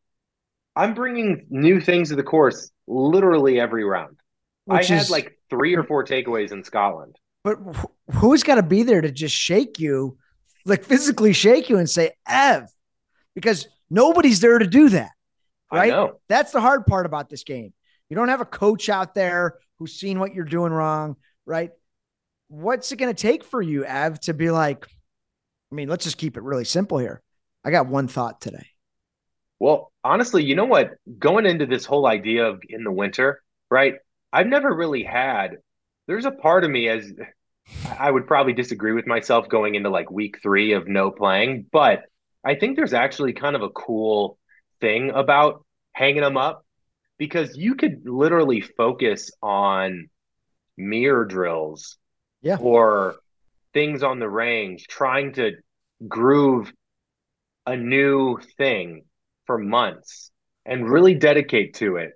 [0.77, 4.19] I'm bringing new things to the course literally every round.
[4.67, 7.17] Which I had like three or four takeaways in Scotland.
[7.43, 7.59] But
[8.13, 10.19] who's got to be there to just shake you,
[10.67, 12.69] like physically shake you and say, Ev,
[13.35, 15.11] because nobody's there to do that
[15.73, 16.11] right?
[16.29, 17.73] That's the hard part about this game.
[18.09, 21.71] You don't have a coach out there who's seen what you're doing wrong, right?
[22.51, 24.85] What's it going to take for you, Av, to be like,
[25.71, 27.23] I mean, let's just keep it really simple here.
[27.65, 28.67] I got one thought today.
[29.61, 30.95] Well, honestly, you know what?
[31.17, 33.95] Going into this whole idea of in the winter, right?
[34.33, 35.59] I've never really had,
[36.09, 37.13] there's a part of me as
[37.97, 42.03] I would probably disagree with myself going into like week three of no playing, but
[42.45, 44.39] I think there's actually kind of a cool
[44.81, 46.67] thing about hanging them up
[47.17, 50.11] because you could literally focus on
[50.77, 51.97] mirror drills
[52.43, 52.57] yeah.
[52.59, 53.17] or
[53.73, 55.53] things on the range trying to
[56.09, 56.73] groove
[57.67, 59.05] a new thing
[59.47, 60.31] for months
[60.65, 62.13] and really dedicate to it.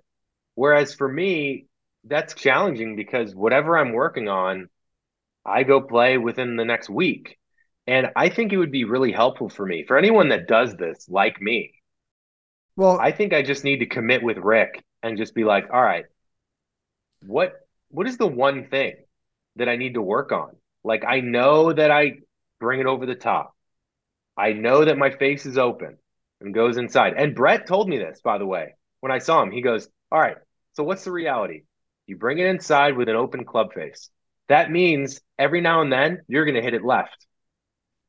[0.55, 1.67] Whereas for me
[2.07, 4.69] that's challenging because whatever i'm working on
[5.43, 7.37] i go play within the next week.
[7.87, 11.07] And i think it would be really helpful for me for anyone that does this
[11.09, 11.71] like me.
[12.77, 15.81] Well, I think I just need to commit with Rick and just be like, all
[15.81, 16.05] right,
[17.25, 17.53] what
[17.89, 18.95] what is the one thing
[19.55, 20.55] that I need to work on?
[20.83, 22.19] Like I know that I
[22.59, 23.55] bring it over the top.
[24.37, 25.97] I know that my face is open
[26.41, 27.13] and goes inside.
[27.17, 29.51] And Brett told me this, by the way, when I saw him.
[29.51, 30.37] He goes, All right,
[30.73, 31.63] so what's the reality?
[32.07, 34.09] You bring it inside with an open club face.
[34.47, 37.25] That means every now and then you're going to hit it left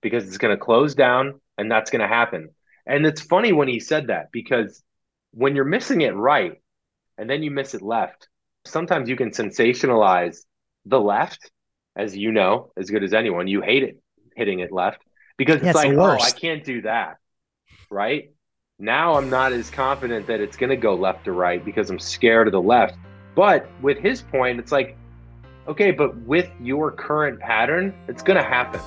[0.02, 2.50] because it's going to close down and that's going to happen.
[2.86, 4.82] And it's funny when he said that because
[5.32, 6.60] when you're missing it right
[7.18, 8.28] and then you miss it left,
[8.66, 10.38] sometimes you can sensationalize
[10.86, 11.50] the left,
[11.94, 13.48] as you know, as good as anyone.
[13.48, 14.00] You hate it
[14.36, 15.02] hitting it left
[15.36, 17.18] because it's like, oh, I can't do that.
[17.90, 18.30] Right.
[18.78, 21.98] Now I'm not as confident that it's going to go left or right because I'm
[21.98, 22.96] scared of the left.
[23.34, 24.96] But with his point, it's like,
[25.66, 28.80] okay, but with your current pattern, it's going to happen.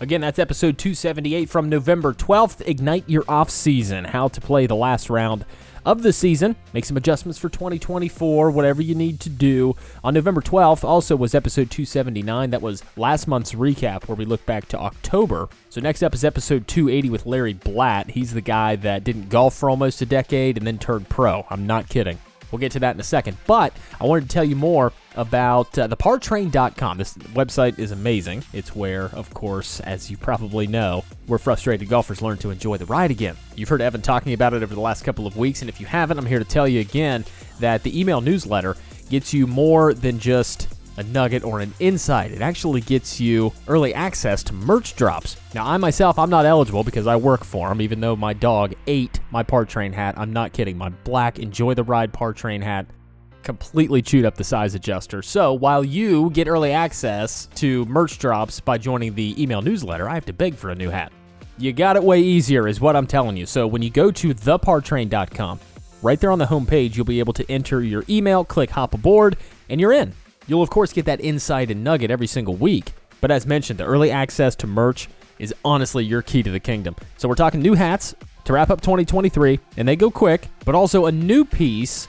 [0.00, 2.66] Again, that's episode 278 from November 12th.
[2.66, 4.04] Ignite your off season.
[4.04, 5.44] How to play the last round
[5.84, 6.56] of the season.
[6.72, 9.76] Make some adjustments for 2024, whatever you need to do.
[10.02, 12.50] On November 12th, also was episode 279.
[12.50, 15.48] That was last month's recap where we look back to October.
[15.70, 18.10] So next up is episode 280 with Larry Blatt.
[18.10, 21.46] He's the guy that didn't golf for almost a decade and then turned pro.
[21.50, 22.18] I'm not kidding.
[22.54, 23.36] We'll get to that in a second.
[23.48, 26.98] But I wanted to tell you more about uh, thepartrain.com.
[26.98, 28.44] This website is amazing.
[28.52, 32.86] It's where, of course, as you probably know, where frustrated golfers learn to enjoy the
[32.86, 33.34] ride again.
[33.56, 35.86] You've heard Evan talking about it over the last couple of weeks, and if you
[35.86, 37.24] haven't, I'm here to tell you again
[37.58, 38.76] that the email newsletter
[39.10, 42.30] gets you more than just a nugget, or an insight.
[42.30, 45.36] It actually gets you early access to merch drops.
[45.54, 48.74] Now, I myself, I'm not eligible because I work for them, even though my dog
[48.86, 50.14] ate my Par Train hat.
[50.16, 50.78] I'm not kidding.
[50.78, 52.86] My black Enjoy the Ride Par Train hat
[53.42, 55.22] completely chewed up the size adjuster.
[55.22, 60.14] So while you get early access to merch drops by joining the email newsletter, I
[60.14, 61.12] have to beg for a new hat.
[61.58, 63.46] You got it way easier, is what I'm telling you.
[63.46, 65.60] So when you go to thepartrain.com,
[66.02, 69.36] right there on the homepage, you'll be able to enter your email, click hop aboard,
[69.68, 70.12] and you're in.
[70.46, 72.92] You'll, of course, get that insight and nugget every single week.
[73.20, 76.94] But as mentioned, the early access to merch is honestly your key to the kingdom.
[77.16, 81.06] So we're talking new hats to wrap up 2023, and they go quick, but also
[81.06, 82.06] a new piece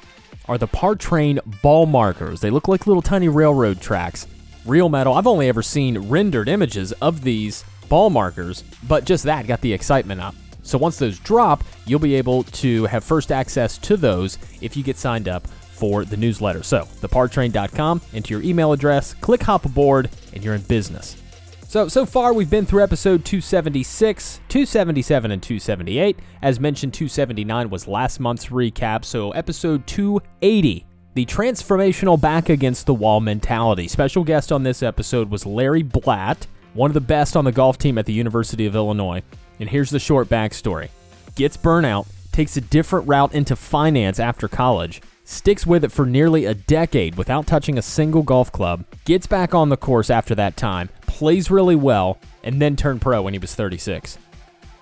[0.48, 2.42] are the Par Train ball markers.
[2.42, 4.28] They look like little tiny railroad tracks.
[4.66, 5.14] Real metal.
[5.14, 9.72] I've only ever seen rendered images of these ball markers, but just that got the
[9.72, 10.36] excitement up.
[10.64, 14.84] So once those drop, you'll be able to have first access to those if you
[14.84, 16.64] get signed up for the newsletter.
[16.64, 21.22] So, thepartrain.com, enter your email address, click hop aboard, and you're in business.
[21.68, 26.18] So, so far we've been through episode 276, 277, and 278.
[26.42, 30.86] As mentioned, 279 was last month's recap, so episode 280
[31.16, 33.88] the transformational back against the wall mentality.
[33.88, 37.78] Special guest on this episode was Larry Blatt, one of the best on the golf
[37.78, 39.24] team at the University of Illinois.
[39.60, 40.90] And here's the short backstory
[41.36, 46.46] gets burnout, takes a different route into finance after college, sticks with it for nearly
[46.46, 50.56] a decade without touching a single golf club, gets back on the course after that
[50.56, 54.18] time, plays really well, and then turned pro when he was 36.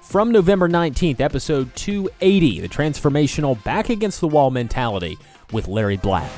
[0.01, 5.17] From November 19th, episode 280, the transformational back against the wall mentality
[5.51, 6.29] with Larry Blatt.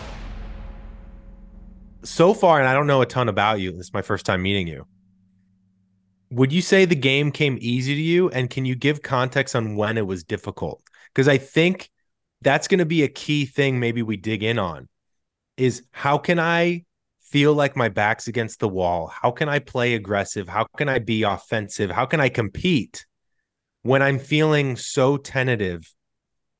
[2.04, 3.72] So far, and I don't know a ton about you.
[3.72, 4.86] This is my first time meeting you.
[6.30, 8.30] Would you say the game came easy to you?
[8.30, 10.82] And can you give context on when it was difficult?
[11.14, 11.90] Because I think
[12.46, 14.88] that's going to be a key thing maybe we dig in on
[15.58, 16.86] is how can I
[17.20, 19.08] feel like my back's against the wall?
[19.08, 20.48] How can I play aggressive?
[20.48, 21.90] How can I be offensive?
[21.90, 23.08] How can I compete
[23.82, 25.92] when I'm feeling so tentative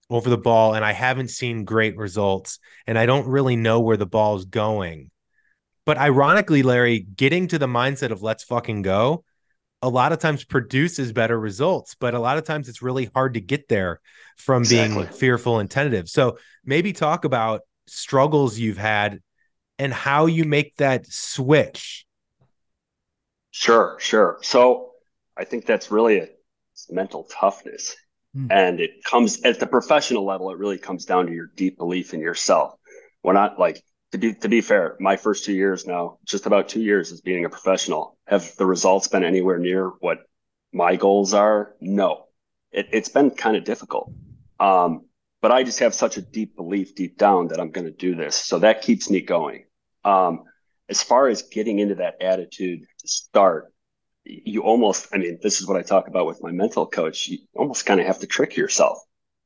[0.10, 3.96] over the ball and I haven't seen great results and I don't really know where
[3.96, 5.12] the ball's going?
[5.86, 9.24] But ironically, Larry, getting to the mindset of let's fucking go
[9.86, 13.36] a lot of times produces better results, but a lot of times it's really hard
[13.36, 14.02] to get there
[14.36, 15.04] from exactly.
[15.04, 16.10] being fearful and tentative.
[16.10, 19.22] So maybe talk about struggles you've had
[19.78, 22.08] and how you make that switch.
[23.52, 24.40] Sure, sure.
[24.42, 24.90] So
[25.38, 26.30] I think that's really a
[26.90, 27.96] mental toughness.
[28.36, 28.48] Mm.
[28.50, 32.16] And it comes at the professional level, it really comes down to your deep belief
[32.16, 32.74] in yourself.
[33.22, 33.84] We're not like
[34.16, 37.22] to be to be fair, my first two years now, just about two years as
[37.22, 40.20] being a professional, have the results been anywhere near what
[40.72, 41.76] my goals are?
[41.82, 42.26] No,
[42.72, 44.12] it, has been kind of difficult.
[44.60, 45.06] Um,
[45.42, 48.16] but I just have such a deep belief deep down that I'm going to do
[48.16, 49.66] this, so that keeps me going.
[50.06, 50.44] Um,
[50.88, 53.74] as far as getting into that attitude to start,
[54.24, 57.28] you almost, I mean, this is what I talk about with my mental coach.
[57.28, 59.00] You almost kind of have to trick yourself.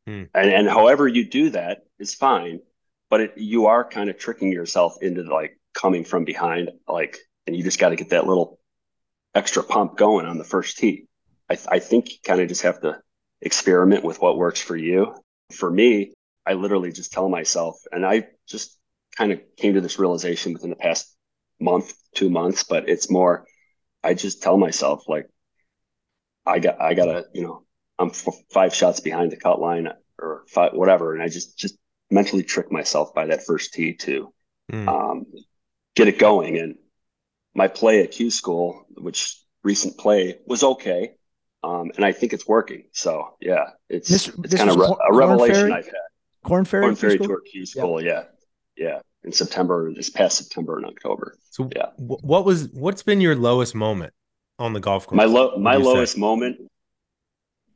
[0.06, 0.24] Hmm.
[0.34, 2.60] And, and however you do that is fine
[3.10, 7.17] but it, you are kind of tricking yourself into like coming from behind, like,
[7.48, 8.60] and you just got to get that little
[9.34, 11.06] extra pump going on the first tee.
[11.50, 13.00] I, th- I think you kind of just have to
[13.41, 15.15] experiment with what works for you.
[15.52, 16.13] For me,
[16.45, 18.78] I literally just tell myself, and I just
[19.17, 21.15] kind of came to this realization within the past
[21.60, 23.45] month, two months, but it's more,
[24.04, 25.28] I just tell myself like,
[26.45, 27.63] I got, I gotta, you know,
[27.98, 31.13] I'm f- five shots behind the cut line or five, whatever.
[31.13, 31.78] And I just, just
[32.10, 34.34] mentally trick myself by that first tee to
[34.72, 34.88] mm.
[34.88, 35.26] um,
[35.95, 36.58] get it going.
[36.58, 36.76] And
[37.54, 41.13] my play at Q school, which recent play was okay.
[41.63, 42.86] Um, and I think it's working.
[42.93, 45.74] So yeah, it's this, it's kind of re- a revelation Ferry?
[45.74, 45.93] I've had.
[46.43, 48.24] Korn Ferry, Korn Ferry Tour Q school, yeah.
[48.78, 51.36] yeah, yeah, in September, this past September and October.
[51.50, 54.13] So yeah, what was what's been your lowest moment
[54.58, 55.17] on the golf course?
[55.17, 56.19] My low, my lowest say?
[56.22, 56.62] moment,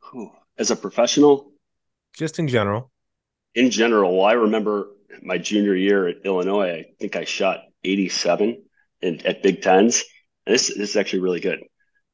[0.10, 1.52] whew, as a professional,
[2.14, 2.93] just in general
[3.56, 4.88] in general, I remember
[5.22, 8.64] my junior year at Illinois, I think I shot 87
[9.02, 10.04] in, at Big Tens.
[10.46, 11.60] And this, this is actually really good.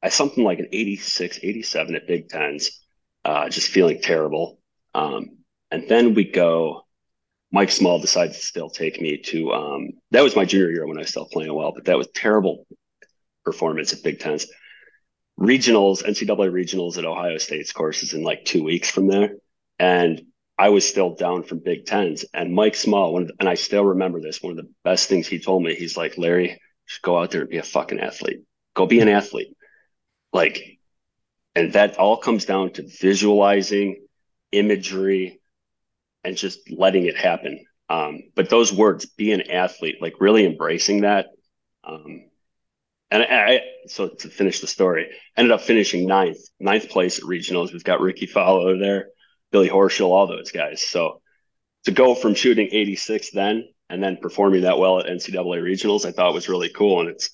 [0.02, 2.80] I something like an 86, 87 at Big Tens,
[3.24, 4.58] uh, just feeling terrible.
[4.94, 5.38] Um,
[5.70, 6.86] and then we go,
[7.52, 10.96] Mike Small decides to still take me to, um, that was my junior year when
[10.96, 12.66] I was still playing well, but that was terrible
[13.44, 14.46] performance at Big Tens.
[15.38, 19.36] Regionals, NCAA regionals at Ohio State's courses in like two weeks from there.
[19.78, 20.22] And
[20.60, 22.24] I was still down from Big Tens.
[22.34, 25.40] And Mike Small, one, and I still remember this, one of the best things he
[25.40, 28.40] told me, he's like, Larry, just go out there and be a fucking athlete.
[28.74, 29.56] Go be an athlete.
[30.32, 30.62] Like,
[31.54, 34.06] and that all comes down to visualizing
[34.52, 35.40] imagery
[36.24, 37.64] and just letting it happen.
[37.88, 41.26] Um, but those words, be an athlete, like really embracing that
[41.84, 42.26] Um,
[43.10, 47.24] and I, I, so to finish the story, ended up finishing ninth, ninth place at
[47.24, 47.72] regionals.
[47.72, 49.08] We've got Rickie Fowler there,
[49.50, 50.82] Billy Horschel, all those guys.
[50.82, 51.20] So
[51.84, 56.12] to go from shooting 86 then and then performing that well at NCAA regionals, I
[56.12, 57.00] thought was really cool.
[57.00, 57.30] And it's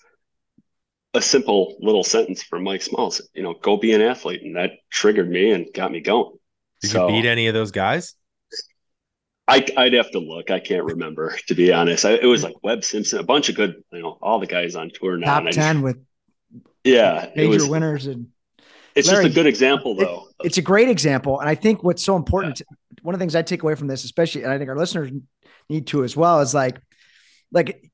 [1.15, 4.43] a simple little sentence from Mike Smalls, you know, go be an athlete.
[4.43, 6.37] And that triggered me and got me going.
[6.83, 8.15] Did so, you beat any of those guys?
[9.49, 10.51] I, would have to look.
[10.51, 12.05] I can't remember to be honest.
[12.05, 14.75] I, it was like Webb Simpson, a bunch of good, you know, all the guys
[14.75, 15.41] on tour now.
[15.41, 15.99] Top ten just, with
[16.83, 18.29] yeah major was, winners and.
[18.97, 20.29] It's Larry, just a good example, though.
[20.41, 22.59] It, it's a great example, and I think what's so important.
[22.59, 22.65] Yeah.
[22.65, 24.77] To, one of the things I take away from this, especially, and I think our
[24.77, 25.13] listeners
[25.69, 26.81] need to as well, is like,
[27.53, 27.91] like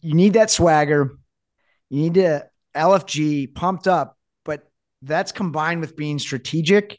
[0.00, 1.18] you need that swagger,
[1.90, 4.68] you need to LFG pumped up, but
[5.02, 6.98] that's combined with being strategic.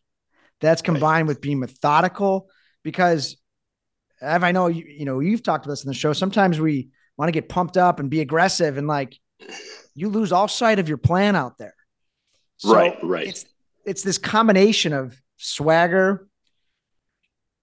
[0.62, 1.34] That's combined right.
[1.34, 2.50] with being methodical
[2.84, 3.38] because
[4.22, 6.14] Ev, I know you, you know you've talked to us in the show.
[6.14, 9.18] Sometimes we want to get pumped up and be aggressive, and like
[9.96, 11.76] you lose all sight of your plan out there.
[12.58, 13.28] So right, right.
[13.28, 13.46] It's
[13.86, 16.28] it's this combination of swagger,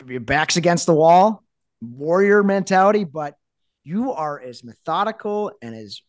[0.06, 1.42] your backs against the wall,
[1.82, 3.34] warrior mentality, but
[3.82, 6.00] you are as methodical and as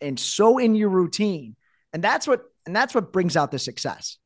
[0.00, 1.56] and so in your routine,
[1.92, 4.18] and that's what and that's what brings out the success.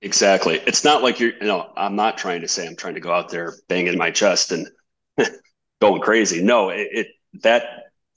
[0.00, 0.60] Exactly.
[0.66, 3.12] It's not like you're, you know, I'm not trying to say I'm trying to go
[3.12, 4.68] out there banging my chest and
[5.80, 6.40] going crazy.
[6.40, 7.06] No, it, it,
[7.42, 7.64] that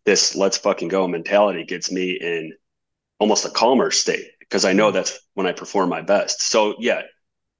[0.05, 2.53] this let's fucking go mentality gets me in
[3.19, 6.41] almost a calmer state because I know that's when I perform my best.
[6.41, 7.03] So yeah,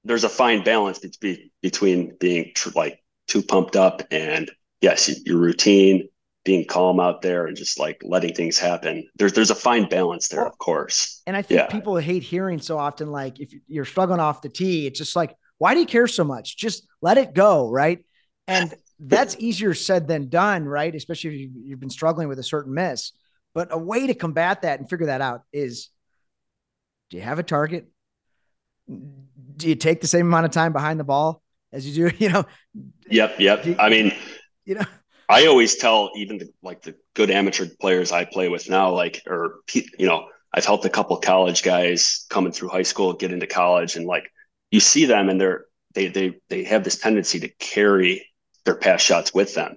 [0.04, 2.99] there's a fine balance between between being tr- like
[3.30, 4.51] too pumped up and
[4.82, 6.10] yes, your routine
[6.43, 9.08] being calm out there and just like letting things happen.
[9.15, 11.21] There's there's a fine balance there, of course.
[11.25, 11.67] And I think yeah.
[11.67, 15.34] people hate hearing so often like if you're struggling off the tee, it's just like,
[15.60, 16.58] why do you care so much?
[16.58, 18.04] Just let it go, right?
[18.47, 20.93] And that's easier said than done, right?
[20.93, 23.13] Especially if you've been struggling with a certain miss.
[23.54, 25.89] But a way to combat that and figure that out is
[27.12, 27.88] do you have a target?
[28.88, 32.32] Do you take the same amount of time behind the ball as you do, you
[32.32, 32.45] know?
[33.10, 33.65] Yep, yep.
[33.65, 34.13] You, I mean,
[34.65, 34.86] you know,
[35.30, 39.21] I always tell even the, like the good amateur players I play with now, like,
[39.28, 43.47] or, you know, I've helped a couple college guys coming through high school get into
[43.47, 44.30] college and like
[44.71, 48.26] you see them and they're, they, they, they have this tendency to carry
[48.63, 49.76] their past shots with them.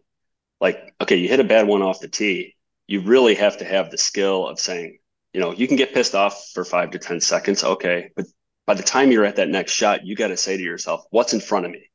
[0.61, 2.55] Like, okay, you hit a bad one off the tee.
[2.87, 4.99] You really have to have the skill of saying,
[5.35, 7.65] you know, you can get pissed off for five to 10 seconds.
[7.65, 8.11] Okay.
[8.15, 8.27] But
[8.67, 11.35] by the time you're at that next shot, you got to say to yourself, what's
[11.35, 11.91] in front of me?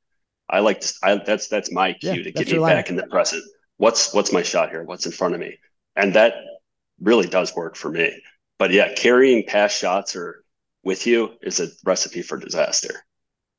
[0.50, 3.08] I like to, I, that's, that's my cue yeah, to get me back in the
[3.08, 3.44] present.
[3.78, 4.84] What's, what's my shot here?
[4.84, 5.58] What's in front of me?
[5.96, 6.34] And that
[7.00, 8.12] really does work for me.
[8.58, 10.44] But yeah, carrying past shots or
[10.84, 13.06] with you is a recipe for disaster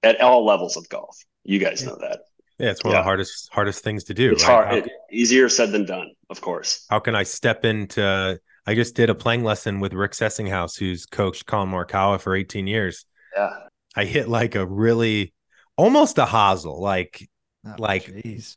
[0.02, 1.16] at all levels of golf.
[1.42, 2.20] You guys know that.
[2.58, 2.98] Yeah, it's one yeah.
[2.98, 4.32] of the hardest hardest things to do.
[4.32, 4.66] It's right?
[4.66, 6.84] hard, it, easier said than done, of course.
[6.90, 8.38] How can I step into?
[8.66, 12.66] I just did a playing lesson with Rick Sessinghaus, who's coached Collin Morikawa for 18
[12.66, 13.06] years.
[13.34, 13.50] Yeah,
[13.96, 15.32] I hit like a really
[15.76, 17.28] almost a hosel, like
[17.66, 18.56] oh, like geez.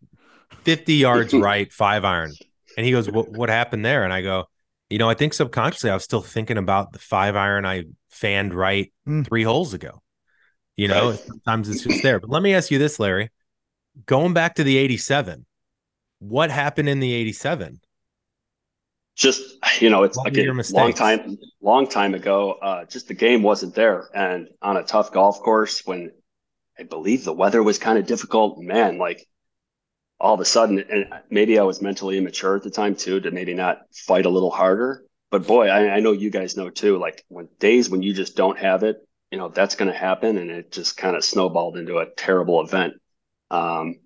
[0.63, 2.33] 50 yards right, five iron.
[2.77, 4.03] And he goes, what, what happened there?
[4.03, 4.45] And I go,
[4.89, 8.53] you know, I think subconsciously I was still thinking about the five iron I fanned
[8.53, 9.27] right mm.
[9.27, 10.01] three holes ago.
[10.75, 11.19] You know, right.
[11.19, 12.19] sometimes it's just there.
[12.19, 13.29] But let me ask you this, Larry.
[14.05, 15.45] Going back to the 87,
[16.19, 17.79] what happened in the 87?
[19.15, 19.41] Just
[19.79, 22.53] you know, it's like a long time, long time ago.
[22.53, 26.11] Uh, just the game wasn't there, and on a tough golf course, when
[26.79, 29.27] I believe the weather was kind of difficult, man, like
[30.19, 33.31] all of a sudden, and maybe I was mentally immature at the time too, to
[33.31, 35.03] maybe not fight a little harder.
[35.29, 36.97] But boy, I, I know you guys know too.
[36.97, 38.97] Like when days when you just don't have it,
[39.31, 42.61] you know that's going to happen, and it just kind of snowballed into a terrible
[42.61, 42.93] event.
[43.51, 43.99] Um,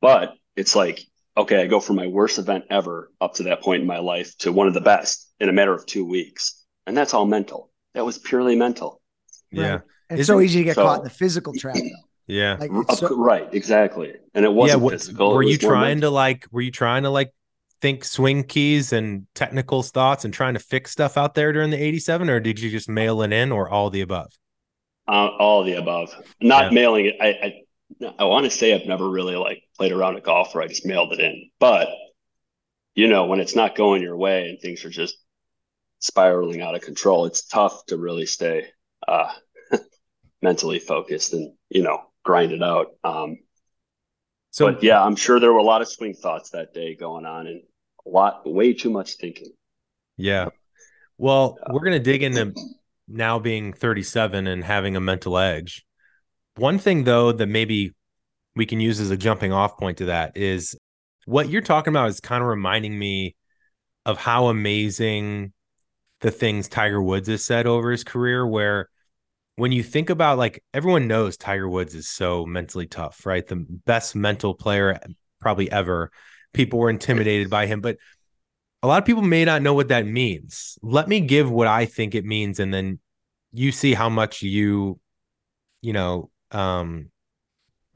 [0.00, 1.00] but it's like,
[1.36, 4.36] okay, I go from my worst event ever up to that point in my life
[4.38, 7.70] to one of the best in a matter of two weeks, and that's all mental.
[7.94, 9.00] That was purely mental.
[9.50, 9.80] Yeah, right.
[10.10, 11.76] it's so easy to get so, caught in the physical trap.
[11.76, 11.82] Though.
[12.30, 12.58] Yeah.
[12.60, 13.48] Like, so- right.
[13.52, 14.14] Exactly.
[14.34, 15.34] And it wasn't yeah, what, physical.
[15.34, 17.32] Were you trying to like, were you trying to like
[17.80, 21.82] think swing keys and technical thoughts and trying to fix stuff out there during the
[21.82, 24.32] 87 or did you just mail it in or all the above?
[25.08, 26.14] Uh, all the above.
[26.40, 26.70] Not yeah.
[26.70, 27.16] mailing it.
[27.20, 27.62] I, I,
[28.18, 30.86] I want to say I've never really like played around a golf where I just
[30.86, 31.88] mailed it in, but
[32.94, 35.16] you know, when it's not going your way and things are just
[36.00, 38.66] spiraling out of control, it's tough to really stay
[39.06, 39.32] uh,
[40.42, 42.88] mentally focused and, you know, grind it out.
[43.04, 43.38] Um,
[44.50, 47.24] so, but yeah, I'm sure there were a lot of swing thoughts that day going
[47.24, 47.62] on and
[48.04, 49.52] a lot, way too much thinking.
[50.16, 50.48] Yeah.
[51.18, 52.54] Well, we're going to dig into
[53.06, 55.86] now being 37 and having a mental edge.
[56.56, 57.94] One thing, though, that maybe
[58.56, 60.76] we can use as a jumping off point to that is
[61.26, 63.36] what you're talking about is kind of reminding me
[64.04, 65.52] of how amazing
[66.20, 68.88] the things Tiger Woods has said over his career, where
[69.56, 73.46] when you think about like everyone knows Tiger Woods is so mentally tough, right?
[73.46, 74.98] The best mental player
[75.40, 76.10] probably ever.
[76.52, 77.96] People were intimidated by him, but
[78.82, 80.78] a lot of people may not know what that means.
[80.82, 82.98] Let me give what I think it means, and then
[83.52, 84.98] you see how much you,
[85.82, 87.10] you know, um,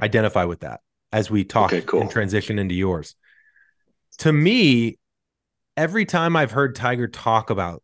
[0.01, 0.81] identify with that
[1.13, 2.01] as we talk okay, cool.
[2.01, 3.15] and transition into yours.
[4.19, 4.99] To me,
[5.77, 7.83] every time I've heard Tiger talk about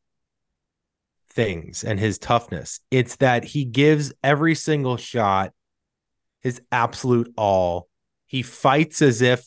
[1.31, 5.53] things and his toughness, it's that he gives every single shot
[6.41, 7.89] his absolute all.
[8.27, 9.47] He fights as if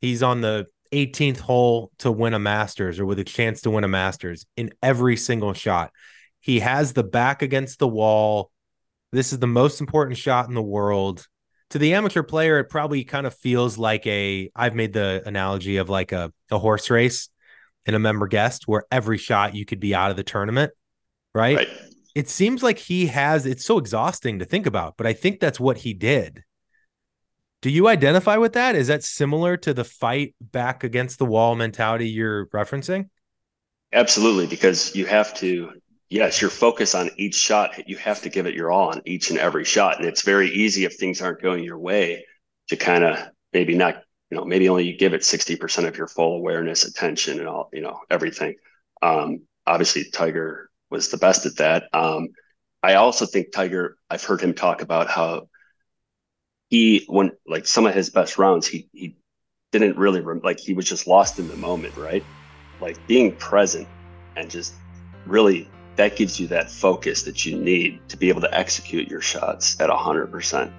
[0.00, 3.84] he's on the 18th hole to win a Masters or with a chance to win
[3.84, 5.92] a Masters in every single shot.
[6.40, 8.50] He has the back against the wall.
[9.12, 11.26] This is the most important shot in the world.
[11.70, 15.76] To the amateur player, it probably kind of feels like a I've made the analogy
[15.76, 17.28] of like a, a horse race
[17.86, 20.72] in a member guest where every shot you could be out of the tournament,
[21.34, 21.56] right?
[21.56, 21.68] right?
[22.14, 25.60] It seems like he has it's so exhausting to think about, but I think that's
[25.60, 26.42] what he did.
[27.62, 28.74] Do you identify with that?
[28.74, 33.10] Is that similar to the fight back against the wall mentality you're referencing?
[33.92, 35.72] Absolutely, because you have to,
[36.10, 39.30] yes, your focus on each shot, you have to give it your all on each
[39.30, 39.98] and every shot.
[39.98, 42.26] And it's very easy if things aren't going your way
[42.68, 43.18] to kind of
[43.52, 47.48] maybe not, you know, maybe only give it 60% of your full awareness, attention, and
[47.48, 48.56] all, you know, everything.
[49.00, 51.84] Um, obviously, Tiger was the best at that.
[51.92, 52.28] Um,
[52.82, 55.48] I also think Tiger, I've heard him talk about how
[56.70, 59.16] he when like some of his best rounds he he
[59.72, 62.24] didn't really like he was just lost in the moment right
[62.80, 63.88] like being present
[64.36, 64.74] and just
[65.26, 65.68] really
[66.00, 69.78] that gives you that focus that you need to be able to execute your shots
[69.80, 70.70] at 100%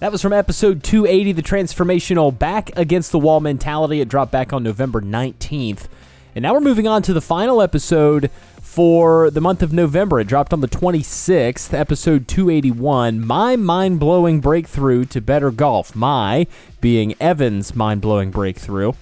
[0.00, 4.52] that was from episode 280 the transformational back against the wall mentality it dropped back
[4.52, 5.88] on november 19th
[6.34, 8.30] and now we're moving on to the final episode
[8.60, 10.20] for the month of November.
[10.20, 13.20] It dropped on the 26th, episode 281.
[13.26, 15.96] My mind blowing breakthrough to better golf.
[15.96, 16.46] My
[16.80, 18.92] being Evan's mind blowing breakthrough.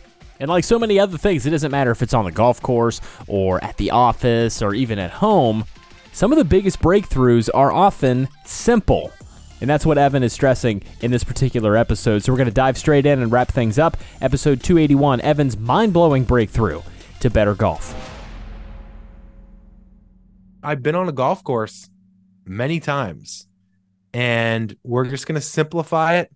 [0.40, 3.00] And like so many other things, it doesn't matter if it's on the golf course
[3.26, 5.64] or at the office or even at home.
[6.12, 9.12] Some of the biggest breakthroughs are often simple.
[9.60, 12.20] And that's what Evan is stressing in this particular episode.
[12.22, 13.96] So we're going to dive straight in and wrap things up.
[14.20, 16.82] Episode 281 Evan's mind blowing breakthrough
[17.20, 17.94] to better golf.
[20.62, 21.88] I've been on a golf course
[22.44, 23.48] many times,
[24.12, 26.30] and we're just going to simplify it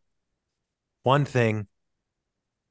[1.02, 1.66] one thing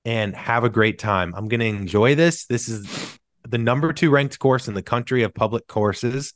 [0.05, 1.33] and have a great time.
[1.35, 2.45] I'm going to enjoy this.
[2.45, 6.33] This is the number two ranked course in the country of public courses.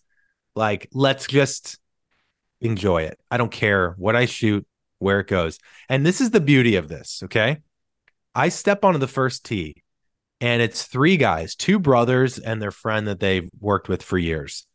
[0.56, 1.80] Like, let's just
[2.62, 3.20] enjoy it.
[3.30, 4.66] I don't care what I shoot,
[5.00, 5.60] where it goes.
[5.90, 7.22] And this is the beauty of this.
[7.24, 7.58] Okay.
[8.34, 9.82] I step onto the first tee,
[10.42, 14.68] and it's three guys, two brothers, and their friend that they've worked with for years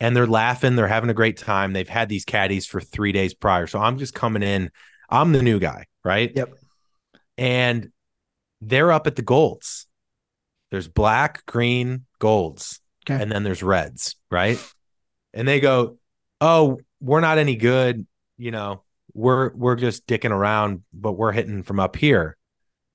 [0.00, 0.76] and they're laughing.
[0.76, 1.72] They're having a great time.
[1.72, 3.66] They've had these caddies for three days prior.
[3.66, 4.70] So I'm just coming in.
[5.10, 6.30] I'm the new guy, right?
[6.34, 6.54] Yep.
[7.36, 7.90] And
[8.60, 9.86] they're up at the golds.
[10.70, 13.20] There's black, green, golds, okay.
[13.20, 14.58] and then there's reds, right?
[15.32, 15.98] And they go,
[16.40, 18.06] "Oh, we're not any good,
[18.36, 18.82] you know.
[19.14, 22.36] We're we're just dicking around, but we're hitting from up here.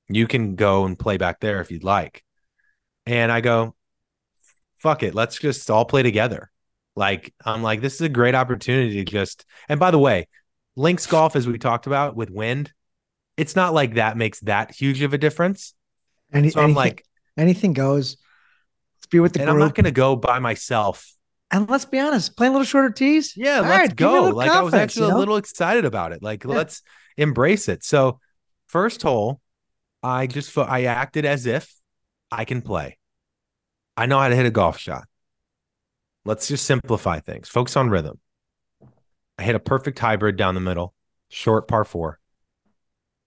[0.10, 2.24] You can go and play back there if you'd like."
[3.06, 3.76] And I go,
[4.78, 6.52] "Fuck it, let's just all play together."
[6.96, 9.46] Like I'm like, this is a great opportunity to just.
[9.68, 10.28] And by the way,
[10.76, 12.72] links golf, as we talked about with wind,
[13.38, 15.74] it's not like that makes that huge of a difference.
[16.32, 17.06] Any, so I'm anything, like,
[17.38, 18.18] anything goes.
[18.98, 19.54] Let's be with the and group.
[19.54, 21.14] I'm not going to go by myself.
[21.52, 23.34] And let's be honest, play a little shorter tees.
[23.38, 24.30] Yeah, let's right, go.
[24.30, 25.18] Like I was actually you know?
[25.18, 26.24] a little excited about it.
[26.24, 26.52] Like yeah.
[26.52, 26.82] let's
[27.16, 27.84] embrace it.
[27.84, 28.20] So
[28.68, 29.40] first hole,
[30.02, 31.72] I just I acted as if
[32.32, 32.98] I can play.
[33.96, 35.04] I know how to hit a golf shot.
[36.26, 37.50] Let's just simplify things.
[37.50, 38.20] Focus on rhythm.
[39.38, 40.96] I hit a perfect hybrid down the middle,
[41.30, 42.20] short par four.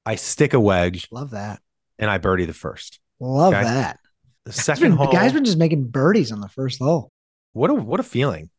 [0.06, 1.08] I stick a wedge.
[1.10, 1.60] Love that.
[1.98, 3.00] And I birdie the first.
[3.20, 3.64] Love okay?
[3.64, 3.98] that.
[4.44, 5.06] The second been, hole.
[5.06, 7.10] The guy's been just making birdies on the first hole.
[7.52, 8.50] What a what a feeling.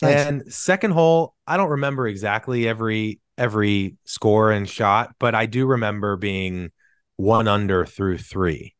[0.00, 0.26] Nice.
[0.26, 5.66] And second hole, I don't remember exactly every every score and shot, but I do
[5.66, 6.70] remember being
[7.16, 8.74] one under through three.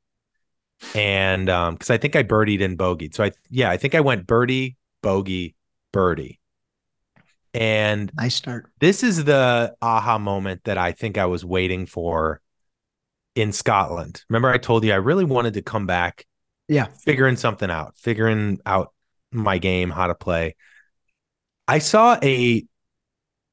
[0.95, 3.15] And um, because I think I birdied and bogeyed.
[3.15, 5.57] So I yeah, I think I went birdie, bogey,
[5.93, 6.39] birdie.
[7.57, 8.71] And nice start.
[8.81, 12.43] This is the aha moment that I think I was waiting for
[13.35, 14.23] in Scotland.
[14.29, 16.27] Remember, I told you I really wanted to come back.
[16.69, 16.89] Yeah.
[17.03, 18.93] Figuring something out, figuring out
[19.33, 20.55] my game, how to play.
[21.67, 22.63] I saw a,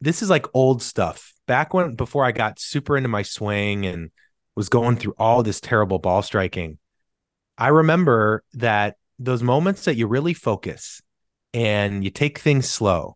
[0.01, 1.33] this is like old stuff.
[1.47, 4.11] Back when, before I got super into my swing and
[4.53, 6.77] was going through all this terrible ball striking,
[7.57, 11.01] I remember that those moments that you really focus
[11.53, 13.15] and you take things slow,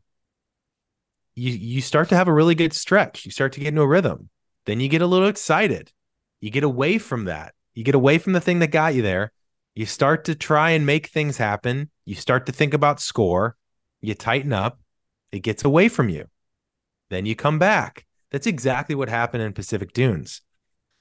[1.37, 3.23] you you start to have a really good stretch.
[3.23, 4.29] You start to get into a rhythm.
[4.65, 5.91] Then you get a little excited.
[6.41, 7.53] You get away from that.
[7.75, 9.31] You get away from the thing that got you there.
[9.75, 11.91] You start to try and make things happen.
[12.05, 13.55] You start to think about score.
[14.01, 14.79] You tighten up.
[15.31, 16.25] It gets away from you.
[17.11, 18.05] Then you come back.
[18.31, 20.41] That's exactly what happened in Pacific Dunes.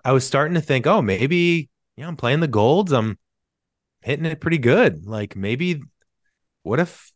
[0.04, 2.92] I was starting to think, oh, maybe, you know, I'm playing the golds.
[2.92, 3.18] I'm
[4.02, 5.06] hitting it pretty good.
[5.06, 5.80] Like maybe
[6.62, 7.12] what if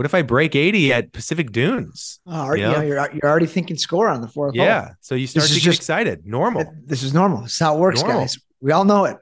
[0.00, 2.20] what if I break 80 at Pacific Dunes?
[2.26, 2.80] Oh, you know?
[2.80, 4.54] you're, you're already thinking score on the fourth.
[4.54, 4.84] Yeah.
[4.84, 4.94] Hole.
[5.02, 6.24] So you start to get just, excited.
[6.24, 6.72] Normal.
[6.86, 7.42] This is normal.
[7.42, 8.20] This is how it works, normal.
[8.20, 8.38] guys.
[8.62, 9.18] We all know it.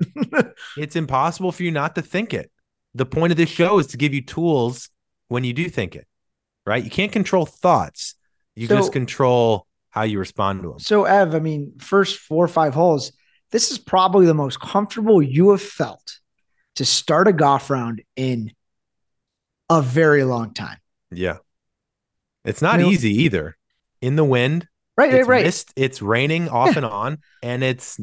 [0.78, 2.52] it's impossible for you not to think it.
[2.94, 4.88] The point of this show is to give you tools
[5.26, 6.06] when you do think it,
[6.64, 6.84] right?
[6.84, 8.14] You can't control thoughts.
[8.54, 10.78] You so, just control how you respond to them.
[10.78, 13.10] So, Ev, I mean, first four or five holes,
[13.50, 16.20] this is probably the most comfortable you have felt
[16.76, 18.52] to start a golf round in
[19.70, 20.78] a very long time.
[21.10, 21.38] Yeah.
[22.44, 23.56] It's not easy either.
[24.00, 24.66] In the wind.
[24.96, 25.44] Right, right, right.
[25.44, 26.78] Mist, it's raining off yeah.
[26.78, 28.00] and on, and it's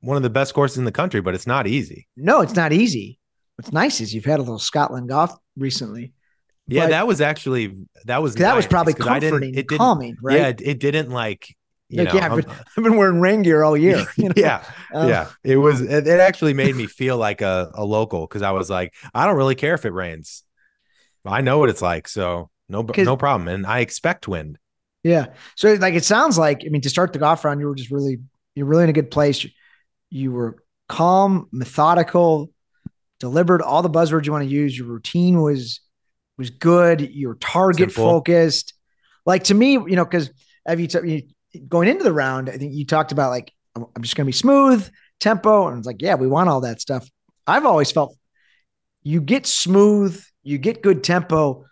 [0.00, 2.08] one of the best courses in the country, but it's not easy.
[2.16, 3.20] No, it's not easy.
[3.56, 6.12] What's nice is you've had a little Scotland golf recently.
[6.66, 10.38] Yeah, that was actually that was that was probably comforting, it calming, right?
[10.38, 11.54] Yeah, it, it didn't like
[11.92, 14.04] like, know, yeah, I've been, I've been, wearing rain gear all year.
[14.16, 14.34] You know?
[14.36, 15.28] yeah, um, yeah.
[15.44, 15.80] It was.
[15.80, 19.26] It, it, actually made me feel like a, a local because I was like, I
[19.26, 20.44] don't really care if it rains.
[21.24, 23.48] I know what it's like, so no, no problem.
[23.48, 24.58] And I expect wind.
[25.02, 25.26] Yeah.
[25.56, 27.90] So like it sounds like I mean to start the golf round, you were just
[27.90, 28.20] really
[28.54, 29.42] you're really in a good place.
[29.42, 29.50] You,
[30.10, 32.50] you were calm, methodical,
[33.18, 33.62] delivered.
[33.62, 34.76] All the buzzwords you want to use.
[34.76, 35.80] Your routine was
[36.38, 37.00] was good.
[37.00, 38.10] Your target Simple.
[38.10, 38.74] focused.
[39.26, 40.30] Like to me, you know, because
[40.66, 44.02] have you, t- you going into the round, I think you talked about like I'm
[44.02, 47.08] just going to be smooth tempo, and it's like yeah, we want all that stuff.
[47.46, 48.16] I've always felt
[49.02, 51.64] you get smooth you get good tempo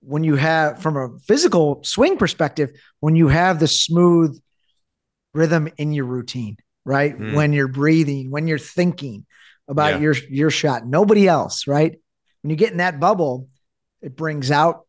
[0.00, 2.70] when you have from a physical swing perspective
[3.00, 4.40] when you have the smooth
[5.34, 7.16] rhythm in your routine right?
[7.16, 7.34] Mm.
[7.34, 9.24] when you're breathing when you're thinking
[9.68, 9.98] about yeah.
[10.00, 10.86] your your shot.
[10.86, 11.98] Nobody else right?
[12.42, 13.48] When you get in that bubble
[14.00, 14.86] it brings out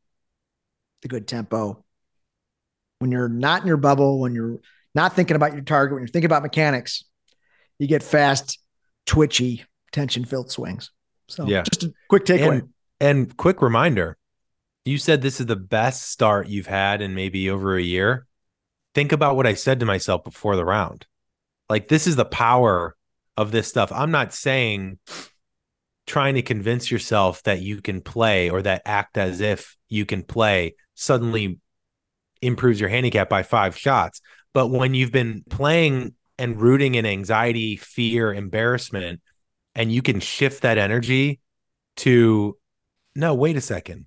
[1.02, 1.84] the good tempo.
[3.00, 4.60] When you're not in your bubble when you're
[4.96, 7.04] not thinking about your target when you're thinking about mechanics
[7.80, 8.60] you get fast
[9.06, 10.92] twitchy tension filled swings.
[11.30, 11.64] So yeah.
[11.64, 14.18] just a quick takeaway and, and quick reminder
[14.86, 18.28] you said this is the best start you've had in maybe over a year.
[18.94, 21.06] Think about what I said to myself before the round.
[21.70, 22.96] Like, this is the power
[23.38, 23.91] of this stuff.
[23.91, 25.00] I'm not saying
[26.06, 30.22] trying to convince yourself that you can play or that act as if you can
[30.22, 31.60] play suddenly
[32.41, 34.22] improves your handicap by five shots.
[34.54, 39.22] But when you've been playing and rooting in anxiety, fear, embarrassment,
[39.76, 41.39] and you can shift that energy
[41.98, 42.58] to
[43.16, 44.05] no, wait a second.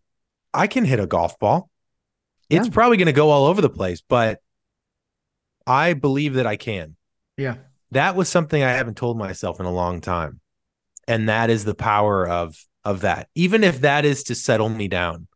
[0.52, 1.70] I can hit a golf ball.
[2.48, 2.60] Yeah.
[2.60, 4.40] It's probably going to go all over the place, but
[5.66, 6.96] I believe that I can.
[7.36, 7.56] Yeah.
[7.90, 10.40] That was something I haven't told myself in a long time.
[11.08, 13.28] And that is the power of of that.
[13.34, 15.26] Even if that is to settle me down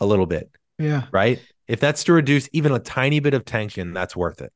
[0.00, 0.50] a little bit.
[0.78, 1.04] Yeah.
[1.12, 1.40] Right?
[1.68, 4.52] If that's to reduce even a tiny bit of tension, that's worth it.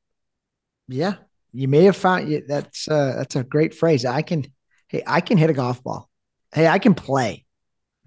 [0.88, 1.14] Yeah.
[1.52, 4.04] You may have found you, that's uh that's a great phrase.
[4.04, 4.44] I can
[4.88, 6.08] hey, I can hit a golf ball.
[6.52, 7.44] Hey, I can play.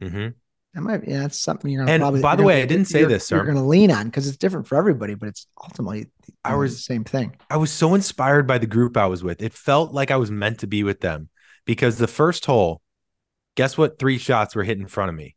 [0.01, 0.29] Mm-hmm.
[0.73, 1.91] That might, yeah, that's something you're gonna.
[1.91, 3.35] And probably, by the way, I didn't say this, sir.
[3.35, 6.07] You're going to lean on because it's different for everybody, but it's ultimately
[6.45, 7.35] I was the same thing.
[7.49, 9.41] I was so inspired by the group I was with.
[9.41, 11.27] It felt like I was meant to be with them
[11.65, 12.81] because the first hole,
[13.55, 13.99] guess what?
[13.99, 15.35] Three shots were hit in front of me: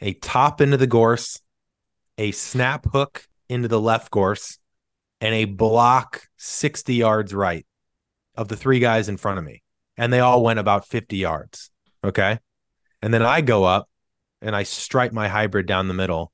[0.00, 1.40] a top into the gorse,
[2.16, 4.58] a snap hook into the left gorse,
[5.20, 7.66] and a block sixty yards right
[8.36, 9.64] of the three guys in front of me,
[9.96, 11.72] and they all went about fifty yards.
[12.04, 12.38] Okay,
[13.02, 13.88] and then I go up
[14.44, 16.30] and I stripe my hybrid down the middle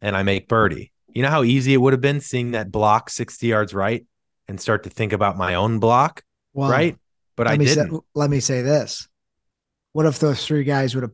[0.00, 0.92] and I make birdie.
[1.12, 4.06] You know how easy it would have been seeing that block 60 yards right
[4.46, 6.22] and start to think about my own block,
[6.54, 6.96] well, right?
[7.36, 7.90] But I didn't.
[7.90, 9.08] Say, let me say this.
[9.92, 11.12] What if those three guys would have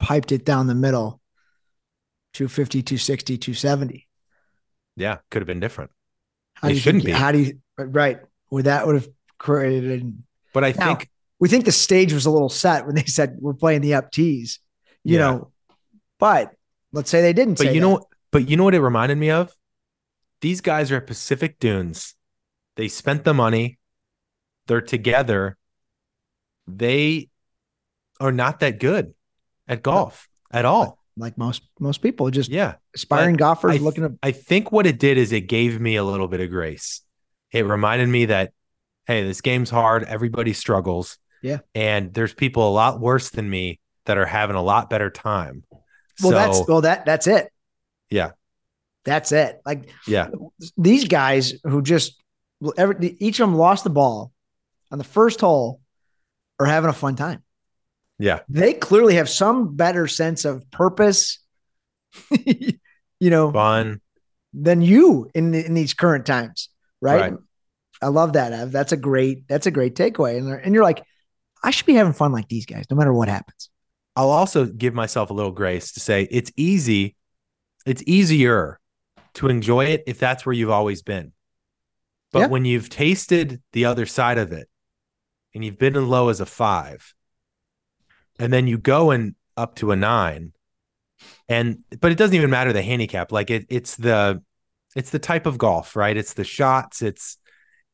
[0.00, 1.20] piped it down the middle
[2.32, 4.08] 250, 260, 270?
[4.96, 5.90] Yeah, could have been different.
[6.54, 7.20] How it shouldn't think, be.
[7.20, 8.20] How do you, right?
[8.50, 9.08] Would that would have
[9.38, 10.22] created.
[10.52, 11.10] But I now, think
[11.40, 14.10] we think the stage was a little set when they said we're playing the up
[14.10, 14.60] tees.
[15.02, 15.20] You yeah.
[15.20, 15.52] know,
[16.24, 16.54] but
[16.90, 17.58] let's say they didn't.
[17.58, 17.86] But you that.
[17.86, 19.54] know, but you know what it reminded me of?
[20.40, 22.14] These guys are at Pacific Dunes.
[22.76, 23.78] They spent the money.
[24.66, 25.58] They're together.
[26.66, 27.28] They
[28.20, 29.12] are not that good
[29.68, 30.98] at golf at all.
[31.14, 34.12] Like most most people, just yeah, aspiring but golfers I, looking at.
[34.22, 37.02] I think what it did is it gave me a little bit of grace.
[37.52, 38.54] It reminded me that
[39.06, 40.04] hey, this game's hard.
[40.04, 41.18] Everybody struggles.
[41.42, 45.10] Yeah, and there's people a lot worse than me that are having a lot better
[45.10, 45.64] time.
[46.22, 47.50] Well, so, that's well that that's it.
[48.10, 48.30] Yeah.
[49.04, 49.60] That's it.
[49.66, 50.28] Like yeah,
[50.78, 52.22] these guys who just
[52.76, 54.32] every each of them lost the ball
[54.90, 55.80] on the first hole
[56.58, 57.42] are having a fun time.
[58.18, 58.40] Yeah.
[58.48, 61.38] They clearly have some better sense of purpose,
[62.30, 62.78] you
[63.20, 64.00] know, fun
[64.54, 66.70] than you in in these current times,
[67.02, 67.32] right?
[67.32, 67.34] Right.
[68.00, 68.52] I love that.
[68.52, 68.72] Ev.
[68.72, 70.38] That's a great that's a great takeaway.
[70.38, 71.02] And and you're like,
[71.62, 73.68] I should be having fun like these guys, no matter what happens.
[74.16, 77.16] I'll also give myself a little grace to say it's easy,
[77.86, 78.78] it's easier
[79.34, 81.32] to enjoy it if that's where you've always been.
[82.32, 82.46] But Yeah.
[82.48, 84.68] when you've tasted the other side of it
[85.54, 87.14] and you've been as low as a five,
[88.38, 90.52] and then you go and up to a nine,
[91.48, 93.30] and but it doesn't even matter the handicap.
[93.32, 94.42] Like it, it's the
[94.96, 96.16] it's the type of golf, right?
[96.16, 97.38] It's the shots, it's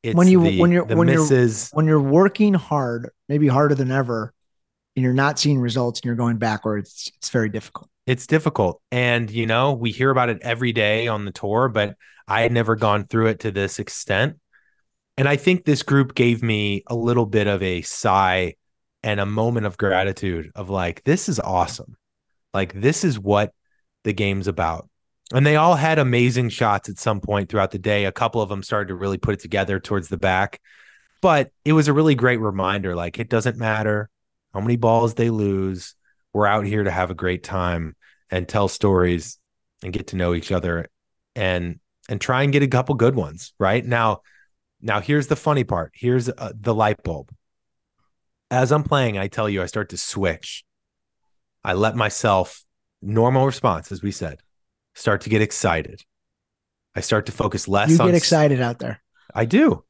[0.02, 3.90] it's When you- the, when you're- when you're- When you're working hard, maybe harder than
[3.90, 4.32] ever,
[5.00, 7.88] and you're not seeing results and you're going backwards, it's very difficult.
[8.06, 8.82] it's difficult.
[8.92, 11.96] And you know we hear about it every day on the tour but
[12.28, 14.36] i had never gone through it to this extent.
[15.16, 18.56] And i think this group gave me a little bit of a sigh
[19.02, 21.96] and a moment of gratitude of like this is awesome.
[22.52, 23.54] Like this is what
[24.04, 24.86] the game's about.
[25.32, 28.04] And they all had amazing shots at some point throughout the day.
[28.04, 30.60] A couple of them started to really put it together towards the back.
[31.22, 34.10] But it was a really great reminder like it doesn't matter
[34.52, 35.94] how many balls they lose.
[36.32, 37.96] We're out here to have a great time
[38.30, 39.38] and tell stories
[39.82, 40.88] and get to know each other
[41.34, 43.84] and and try and get a couple good ones right?
[43.84, 44.20] Now
[44.80, 45.92] now here's the funny part.
[45.94, 47.30] Here's uh, the light bulb.
[48.50, 50.64] As i'm playing i tell you i start to switch.
[51.64, 52.64] I let myself
[53.02, 54.40] normal response as we said
[54.94, 56.02] start to get excited.
[56.94, 59.02] I start to focus less You on get excited out there.
[59.34, 59.84] i do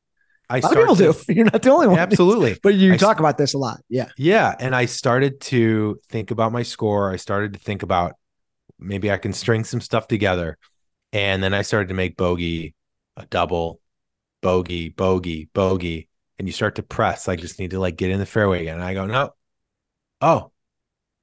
[0.50, 1.32] i A lot of people to do.
[1.32, 1.98] You're not the only one.
[1.98, 3.80] absolutely But you I talk about this a lot.
[3.88, 4.08] Yeah.
[4.16, 4.54] yeah.
[4.58, 7.12] And I started to think about my score.
[7.12, 8.14] I started to think about
[8.78, 10.58] maybe I can string some stuff together.
[11.12, 12.74] And then I started to make bogey
[13.16, 13.80] a double,
[14.42, 16.08] bogey, bogey, bogey.
[16.38, 17.28] And you start to press.
[17.28, 18.74] I just need to like get in the fairway again.
[18.74, 19.30] And I go, no.
[20.20, 20.50] Oh,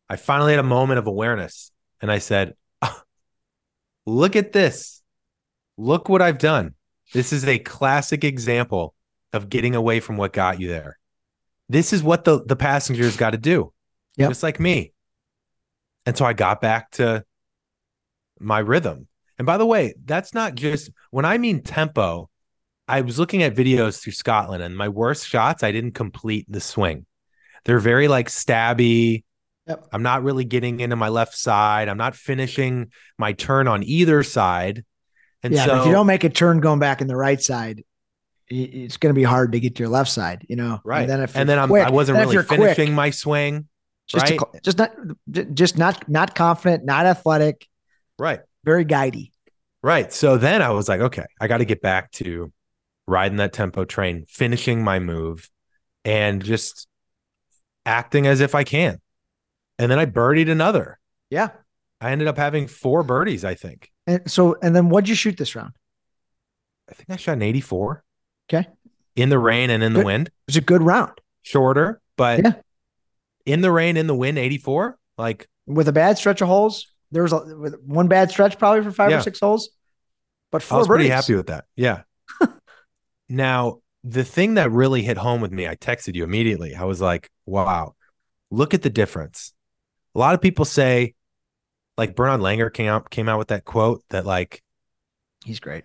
[0.09, 1.71] I finally had a moment of awareness.
[2.01, 3.03] And I said, "Ah,
[4.05, 5.01] look at this.
[5.77, 6.75] Look what I've done.
[7.13, 8.93] This is a classic example
[9.33, 10.97] of getting away from what got you there.
[11.69, 13.73] This is what the, the passengers got to do,
[14.17, 14.29] Yep.
[14.29, 14.93] just like me.
[16.05, 17.25] And so I got back to
[18.39, 19.07] my rhythm.
[19.37, 22.29] And by the way, that's not just when I mean tempo.
[22.87, 26.61] I was looking at videos through Scotland, and my worst shots, I didn't complete the
[26.61, 27.05] swing.
[27.65, 29.25] They're very like stabby.
[29.67, 29.87] Yep.
[29.91, 31.89] I'm not really getting into my left side.
[31.89, 34.85] I'm not finishing my turn on either side.
[35.43, 35.65] And yeah.
[35.65, 37.83] so if you don't make a turn going back in the right side,
[38.49, 40.79] it's going to be hard to get to your left side, you know?
[40.83, 41.01] right.
[41.01, 43.67] And then if and then quick- I wasn't then really you're quick, finishing my swing.
[44.07, 44.39] just, right?
[44.39, 47.67] to- just not, just not, not confident, not athletic,
[48.17, 48.39] Right.
[48.63, 49.31] very guidey.
[49.83, 50.11] Right.
[50.13, 52.51] So then I was like, okay, I got to get back to
[53.07, 55.49] riding that tempo train, finishing my move,
[56.05, 56.87] and just
[57.85, 58.99] acting as if I can.
[59.79, 60.99] And then I birdied another.
[61.29, 61.49] Yeah.
[62.01, 63.91] I ended up having four birdies, I think.
[64.07, 65.73] And so, and then what'd you shoot this round?
[66.89, 68.03] I think I shot an 84.
[68.51, 68.67] Okay.
[69.15, 70.05] In the rain and in the Good.
[70.05, 70.27] wind.
[70.27, 72.53] It was a good round Shorter, but Yeah.
[73.45, 74.97] in the rain, in the wind, 84.
[75.17, 76.87] Like, with a bad stretch of holes.
[77.11, 79.17] There was a, with one bad stretch probably for five Yeah.
[79.19, 79.69] or six holes,
[80.51, 81.13] but I four was pretty birdies.
[81.13, 81.65] happy with that.
[81.75, 82.01] Yeah.
[83.29, 86.75] now, the thing that really hit home with me, I texted you immediately.
[86.75, 87.95] I was like, wow,
[88.51, 89.53] look at the difference.
[90.15, 91.15] A lot of people say,
[91.97, 94.61] like Bernard Langer came out came out with that quote that like,
[95.45, 95.83] He's great.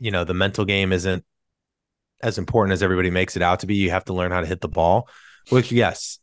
[0.00, 1.24] you know, the mental game isn't
[2.24, 3.76] as important as everybody makes it out to be.
[3.76, 5.08] You have to learn how to hit the ball.
[5.50, 6.18] Which yes,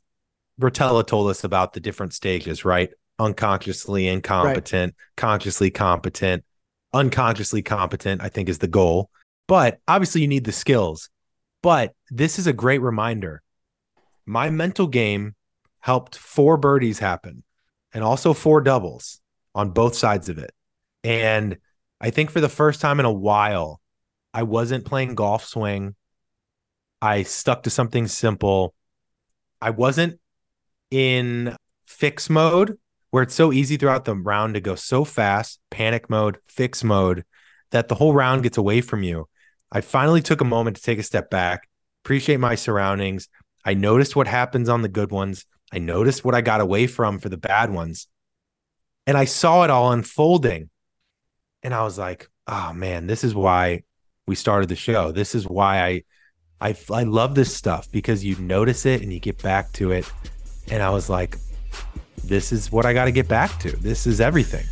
[0.59, 2.89] Rotella told us about the different stages, right?
[3.19, 6.43] Unconsciously incompetent, consciously competent,
[6.91, 9.11] unconsciously competent, I think is the goal.
[9.47, 11.09] But obviously you need the skills.
[11.61, 13.43] But this is a great reminder.
[14.25, 15.35] My mental game
[15.79, 17.43] helped four birdies happen
[17.93, 19.21] and also four doubles
[19.53, 20.51] on both sides of it.
[21.03, 21.57] And
[21.99, 23.80] I think for the first time in a while,
[24.33, 25.95] I wasn't playing golf swing.
[27.01, 28.73] I stuck to something simple.
[29.61, 30.19] I wasn't
[30.89, 31.55] in
[31.85, 32.77] fix mode
[33.09, 37.25] where it's so easy throughout the round to go so fast, panic mode, fix mode,
[37.71, 39.27] that the whole round gets away from you.
[39.71, 41.67] I finally took a moment to take a step back,
[42.03, 43.27] appreciate my surroundings.
[43.65, 45.45] I noticed what happens on the good ones.
[45.71, 48.07] I noticed what I got away from for the bad ones.
[49.07, 50.69] And I saw it all unfolding.
[51.63, 53.83] And I was like, oh man, this is why
[54.27, 55.11] we started the show.
[55.11, 56.03] This is why I
[56.69, 60.11] I I love this stuff because you notice it and you get back to it.
[60.69, 61.37] And I was like,
[62.23, 63.71] this is what I got to get back to.
[63.77, 64.65] This is everything.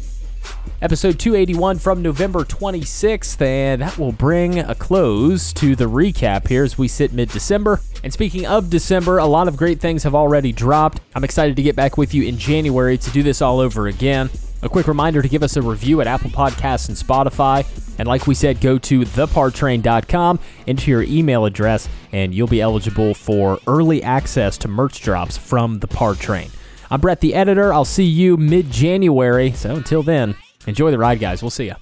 [0.82, 6.64] Episode 281 from November 26th, and that will bring a close to the recap here
[6.64, 7.82] as we sit mid December.
[8.04, 11.02] And speaking of December, a lot of great things have already dropped.
[11.16, 14.30] I'm excited to get back with you in January to do this all over again.
[14.62, 17.66] A quick reminder to give us a review at Apple Podcasts and Spotify.
[17.98, 23.14] And like we said, go to thepartrain.com, enter your email address, and you'll be eligible
[23.14, 26.50] for early access to merch drops from the Par Train.
[26.92, 27.74] I'm Brett, the editor.
[27.74, 29.52] I'll see you mid January.
[29.52, 30.36] So until then,
[30.68, 31.42] enjoy the ride, guys.
[31.42, 31.76] We'll see you.